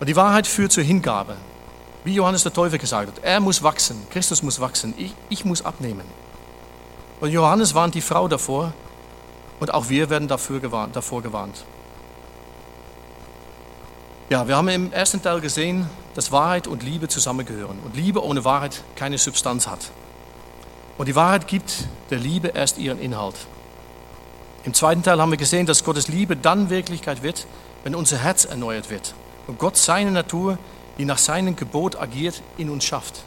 Und 0.00 0.08
die 0.08 0.16
Wahrheit 0.16 0.46
führt 0.46 0.72
zur 0.72 0.84
Hingabe. 0.84 1.36
Wie 2.02 2.14
Johannes 2.14 2.44
der 2.44 2.54
Täufer 2.54 2.78
gesagt 2.78 3.08
hat, 3.08 3.22
er 3.22 3.40
muss 3.40 3.62
wachsen, 3.62 4.06
Christus 4.08 4.42
muss 4.42 4.58
wachsen, 4.58 4.94
ich, 4.96 5.14
ich 5.28 5.44
muss 5.44 5.62
abnehmen. 5.62 6.06
Und 7.20 7.28
Johannes 7.28 7.74
warnt 7.74 7.94
die 7.94 8.00
Frau 8.00 8.26
davor 8.26 8.72
und 9.60 9.74
auch 9.74 9.90
wir 9.90 10.08
werden 10.08 10.28
dafür 10.28 10.60
gewarnt, 10.60 10.96
davor 10.96 11.20
gewarnt. 11.20 11.62
Ja, 14.30 14.48
wir 14.48 14.56
haben 14.56 14.68
im 14.68 14.92
ersten 14.94 15.20
Teil 15.20 15.42
gesehen, 15.42 15.90
dass 16.14 16.32
Wahrheit 16.32 16.66
und 16.66 16.82
Liebe 16.82 17.08
zusammengehören 17.08 17.78
und 17.84 17.96
Liebe 17.96 18.24
ohne 18.24 18.44
Wahrheit 18.44 18.82
keine 18.96 19.18
Substanz 19.18 19.66
hat. 19.66 19.90
Und 20.96 21.06
die 21.06 21.16
Wahrheit 21.16 21.48
gibt 21.48 21.88
der 22.10 22.18
Liebe 22.18 22.48
erst 22.48 22.78
ihren 22.78 23.00
Inhalt. 23.00 23.34
Im 24.64 24.74
zweiten 24.74 25.02
Teil 25.02 25.20
haben 25.20 25.30
wir 25.30 25.38
gesehen, 25.38 25.66
dass 25.66 25.84
Gottes 25.84 26.08
Liebe 26.08 26.36
dann 26.36 26.70
Wirklichkeit 26.70 27.22
wird, 27.22 27.46
wenn 27.82 27.94
unser 27.94 28.18
Herz 28.18 28.44
erneuert 28.44 28.90
wird 28.90 29.14
und 29.46 29.58
Gott 29.58 29.76
seine 29.76 30.10
Natur 30.10 30.58
die 30.98 31.04
nach 31.04 31.18
seinem 31.18 31.56
Gebot 31.56 31.96
agiert, 31.96 32.42
in 32.56 32.70
uns 32.70 32.84
schafft. 32.84 33.22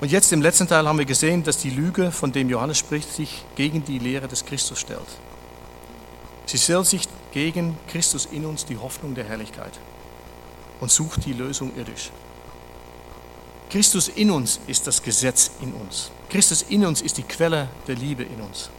Und 0.00 0.10
jetzt 0.10 0.32
im 0.32 0.42
letzten 0.42 0.68
Teil 0.68 0.86
haben 0.86 0.98
wir 0.98 1.06
gesehen, 1.06 1.44
dass 1.44 1.58
die 1.58 1.70
Lüge, 1.70 2.10
von 2.10 2.32
dem 2.32 2.50
Johannes 2.50 2.78
spricht, 2.78 3.10
sich 3.10 3.44
gegen 3.56 3.84
die 3.84 3.98
Lehre 3.98 4.28
des 4.28 4.44
Christus 4.44 4.78
stellt. 4.78 5.00
Sie 6.46 6.58
stellt 6.58 6.86
sich 6.86 7.08
gegen 7.32 7.76
Christus 7.88 8.26
in 8.26 8.44
uns, 8.44 8.66
die 8.66 8.76
Hoffnung 8.76 9.14
der 9.14 9.24
Herrlichkeit, 9.24 9.72
und 10.80 10.90
sucht 10.90 11.24
die 11.24 11.32
Lösung 11.32 11.72
irdisch. 11.76 12.10
Christus 13.70 14.08
in 14.08 14.30
uns 14.30 14.60
ist 14.66 14.86
das 14.86 15.02
Gesetz 15.02 15.50
in 15.60 15.72
uns. 15.72 16.10
Christus 16.28 16.62
in 16.62 16.86
uns 16.86 17.00
ist 17.00 17.18
die 17.18 17.22
Quelle 17.22 17.68
der 17.86 17.96
Liebe 17.96 18.22
in 18.22 18.40
uns. 18.40 18.70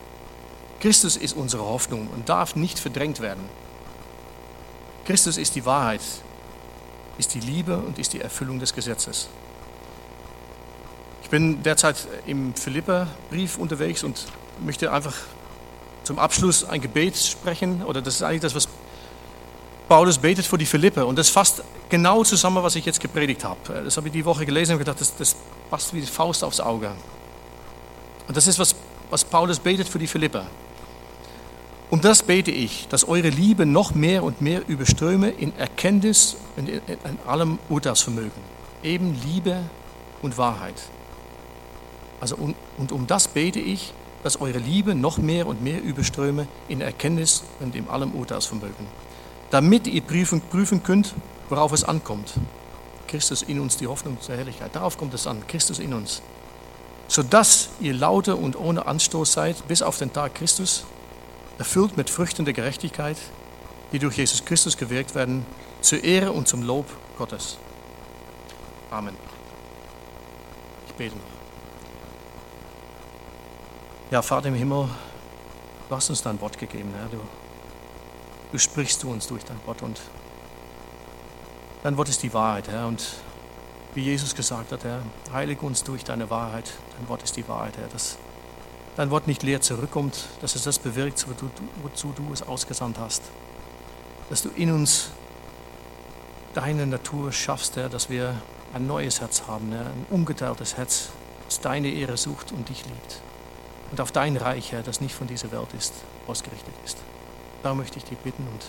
Christus 0.79 1.17
ist 1.17 1.35
unsere 1.35 1.63
Hoffnung 1.63 2.07
und 2.07 2.29
darf 2.29 2.55
nicht 2.55 2.79
verdrängt 2.79 3.19
werden. 3.19 3.43
Christus 5.05 5.37
ist 5.37 5.55
die 5.55 5.65
Wahrheit, 5.65 6.01
ist 7.17 7.33
die 7.33 7.39
Liebe 7.39 7.77
und 7.77 7.99
ist 7.99 8.13
die 8.13 8.21
Erfüllung 8.21 8.59
des 8.59 8.73
Gesetzes. 8.73 9.27
Ich 11.23 11.29
bin 11.29 11.63
derzeit 11.63 12.07
im 12.27 12.53
Philipperbrief 12.53 13.57
unterwegs 13.57 14.03
und 14.03 14.27
möchte 14.63 14.91
einfach 14.91 15.15
zum 16.03 16.19
Abschluss 16.19 16.63
ein 16.63 16.81
Gebet 16.81 17.17
sprechen, 17.17 17.83
oder 17.83 18.01
das 18.01 18.15
ist 18.15 18.21
eigentlich 18.21 18.41
das, 18.41 18.55
was 18.55 18.67
Paulus 19.87 20.17
betet 20.17 20.45
für 20.45 20.57
die 20.57 20.65
Philippe. 20.65 21.05
Und 21.05 21.17
das 21.17 21.29
fasst 21.29 21.63
genau 21.89 22.23
zusammen, 22.23 22.63
was 22.63 22.75
ich 22.75 22.85
jetzt 22.85 22.99
gepredigt 22.99 23.43
habe. 23.43 23.83
Das 23.83 23.97
habe 23.97 24.07
ich 24.07 24.13
die 24.13 24.25
Woche 24.25 24.45
gelesen 24.45 24.73
und 24.73 24.79
gedacht, 24.79 24.99
das, 24.99 25.15
das 25.15 25.35
passt 25.69 25.93
wie 25.93 26.01
die 26.01 26.07
Faust 26.07 26.43
aufs 26.43 26.59
Auge. 26.59 26.91
Und 28.27 28.35
das 28.35 28.47
ist, 28.47 28.57
was, 28.57 28.75
was 29.09 29.23
Paulus 29.23 29.59
betet 29.59 29.87
für 29.87 29.99
die 29.99 30.07
Philippe. 30.07 30.45
Um 31.91 32.01
das 32.01 32.23
bete 32.23 32.51
ich, 32.51 32.87
dass 32.87 33.07
eure 33.07 33.29
Liebe 33.29 33.65
noch 33.65 33.93
mehr 33.93 34.23
und 34.23 34.41
mehr 34.41 34.67
überströme 34.67 35.29
in 35.29 35.55
Erkenntnis 35.57 36.35
und 36.57 36.67
in, 36.67 36.81
in 36.87 37.19
allem 37.27 37.59
Urteilsvermögen. 37.69 38.55
Eben 38.81 39.19
Liebe 39.23 39.61
und 40.21 40.37
Wahrheit. 40.37 40.81
Also 42.19 42.35
und, 42.37 42.55
und 42.77 42.91
um 42.91 43.05
das 43.05 43.27
bete 43.27 43.59
ich, 43.59 43.93
dass 44.23 44.41
eure 44.41 44.57
Liebe 44.57 44.95
noch 44.95 45.19
mehr 45.19 45.45
und 45.45 45.61
mehr 45.61 45.83
überströme 45.83 46.47
in 46.67 46.81
Erkenntnis 46.81 47.43
und 47.59 47.75
in 47.75 47.87
allem 47.87 48.11
Urteilsvermögen. 48.15 48.87
Damit 49.51 49.87
ihr 49.87 50.01
prüfen, 50.01 50.41
prüfen 50.41 50.83
könnt, 50.83 51.13
worauf 51.49 51.71
es 51.71 51.83
ankommt. 51.83 52.33
Christus 53.07 53.41
in 53.43 53.59
uns, 53.59 53.77
die 53.77 53.87
Hoffnung 53.87 54.19
zur 54.19 54.35
Herrlichkeit. 54.35 54.75
Darauf 54.75 54.97
kommt 54.97 55.13
es 55.13 55.27
an. 55.27 55.45
Christus 55.47 55.79
in 55.79 55.93
uns. 55.93 56.21
Sodass 57.07 57.69
ihr 57.79 57.93
lauter 57.93 58.37
und 58.37 58.55
ohne 58.55 58.87
Anstoß 58.87 59.31
seid, 59.31 59.67
bis 59.67 59.81
auf 59.81 59.97
den 59.97 60.11
Tag 60.11 60.35
Christus, 60.35 60.85
erfüllt 61.57 61.97
mit 61.97 62.09
Früchten 62.09 62.45
der 62.45 62.53
Gerechtigkeit, 62.53 63.17
die 63.91 63.99
durch 63.99 64.17
Jesus 64.17 64.43
Christus 64.43 64.75
gewirkt 64.75 65.15
werden, 65.15 65.45
zur 65.81 66.03
Ehre 66.03 66.31
und 66.31 66.47
zum 66.47 66.63
Lob 66.63 66.87
Gottes. 67.17 67.57
Amen. 68.89 69.15
Ich 70.87 70.93
bete 70.93 71.15
noch. 71.15 71.23
Ja, 74.11 74.21
Vater 74.21 74.49
im 74.49 74.55
Himmel, 74.55 74.89
du 75.89 75.95
hast 75.95 76.09
uns 76.09 76.21
dein 76.21 76.39
Wort 76.41 76.57
gegeben. 76.57 76.93
Herr. 76.97 77.07
Du, 77.07 77.19
du 78.55 78.59
sprichst 78.59 79.01
zu 79.01 79.09
uns 79.09 79.27
durch 79.27 79.43
dein 79.43 79.57
Wort 79.65 79.81
und 79.81 79.99
dein 81.83 81.97
Wort 81.97 82.07
ist 82.07 82.23
die 82.23 82.33
Wahrheit, 82.33 82.69
Herr. 82.69 82.87
Und 82.87 83.05
wie 83.93 84.01
Jesus 84.01 84.33
gesagt 84.33 84.71
hat, 84.71 84.85
Herr, 84.85 85.01
heilige 85.33 85.65
uns 85.65 85.83
durch 85.83 86.05
deine 86.05 86.29
Wahrheit. 86.29 86.71
Dein 86.97 87.09
Wort 87.09 87.21
ist 87.21 87.35
die 87.35 87.45
Wahrheit, 87.49 87.77
Herr. 87.77 87.89
Dass 87.89 88.17
dein 88.95 89.09
Wort 89.09 89.27
nicht 89.27 89.43
leer 89.43 89.59
zurückkommt, 89.59 90.27
dass 90.39 90.55
es 90.55 90.63
das 90.63 90.79
bewirkt, 90.79 91.25
wozu, 91.83 92.13
du 92.15 92.31
es 92.31 92.43
ausgesandt 92.43 92.97
hast. 92.97 93.23
Dass 94.29 94.41
du 94.41 94.49
in 94.55 94.71
uns 94.71 95.09
deine 96.53 96.87
Natur 96.87 97.33
schaffst, 97.33 97.75
Herr, 97.75 97.89
dass 97.89 98.09
wir 98.09 98.35
ein 98.73 98.87
neues 98.87 99.19
Herz 99.19 99.43
haben, 99.47 99.73
Herr, 99.73 99.87
ein 99.87 100.05
umgeteiltes 100.09 100.77
Herz, 100.77 101.09
das 101.43 101.59
deine 101.59 101.89
Ehre 101.89 102.15
sucht 102.15 102.53
und 102.53 102.69
dich 102.69 102.85
liebt. 102.85 103.19
Und 103.91 103.99
auf 103.99 104.13
dein 104.13 104.37
Reich, 104.37 104.71
Herr, 104.71 104.81
das 104.81 105.01
nicht 105.01 105.13
von 105.13 105.27
dieser 105.27 105.51
Welt 105.51 105.73
ist, 105.77 105.93
ausgerichtet 106.25 106.73
ist. 106.85 106.97
Da 107.65 107.73
möchte 107.73 107.97
ich 107.97 108.05
dich 108.05 108.19
bitten 108.19 108.47
und 108.47 108.63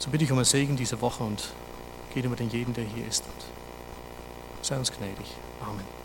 so 0.00 0.10
bitte 0.10 0.24
ich 0.24 0.32
um 0.32 0.38
ein 0.38 0.44
Segen 0.44 0.74
diese 0.74 1.00
Woche 1.00 1.22
und 1.22 1.54
gehe 2.12 2.28
mit 2.28 2.40
den 2.40 2.50
jeden, 2.50 2.74
der 2.74 2.82
hier 2.82 3.06
ist. 3.06 3.22
Und 3.22 4.64
sei 4.66 4.76
uns 4.76 4.90
gnädig. 4.90 5.26
Amen. 5.62 6.03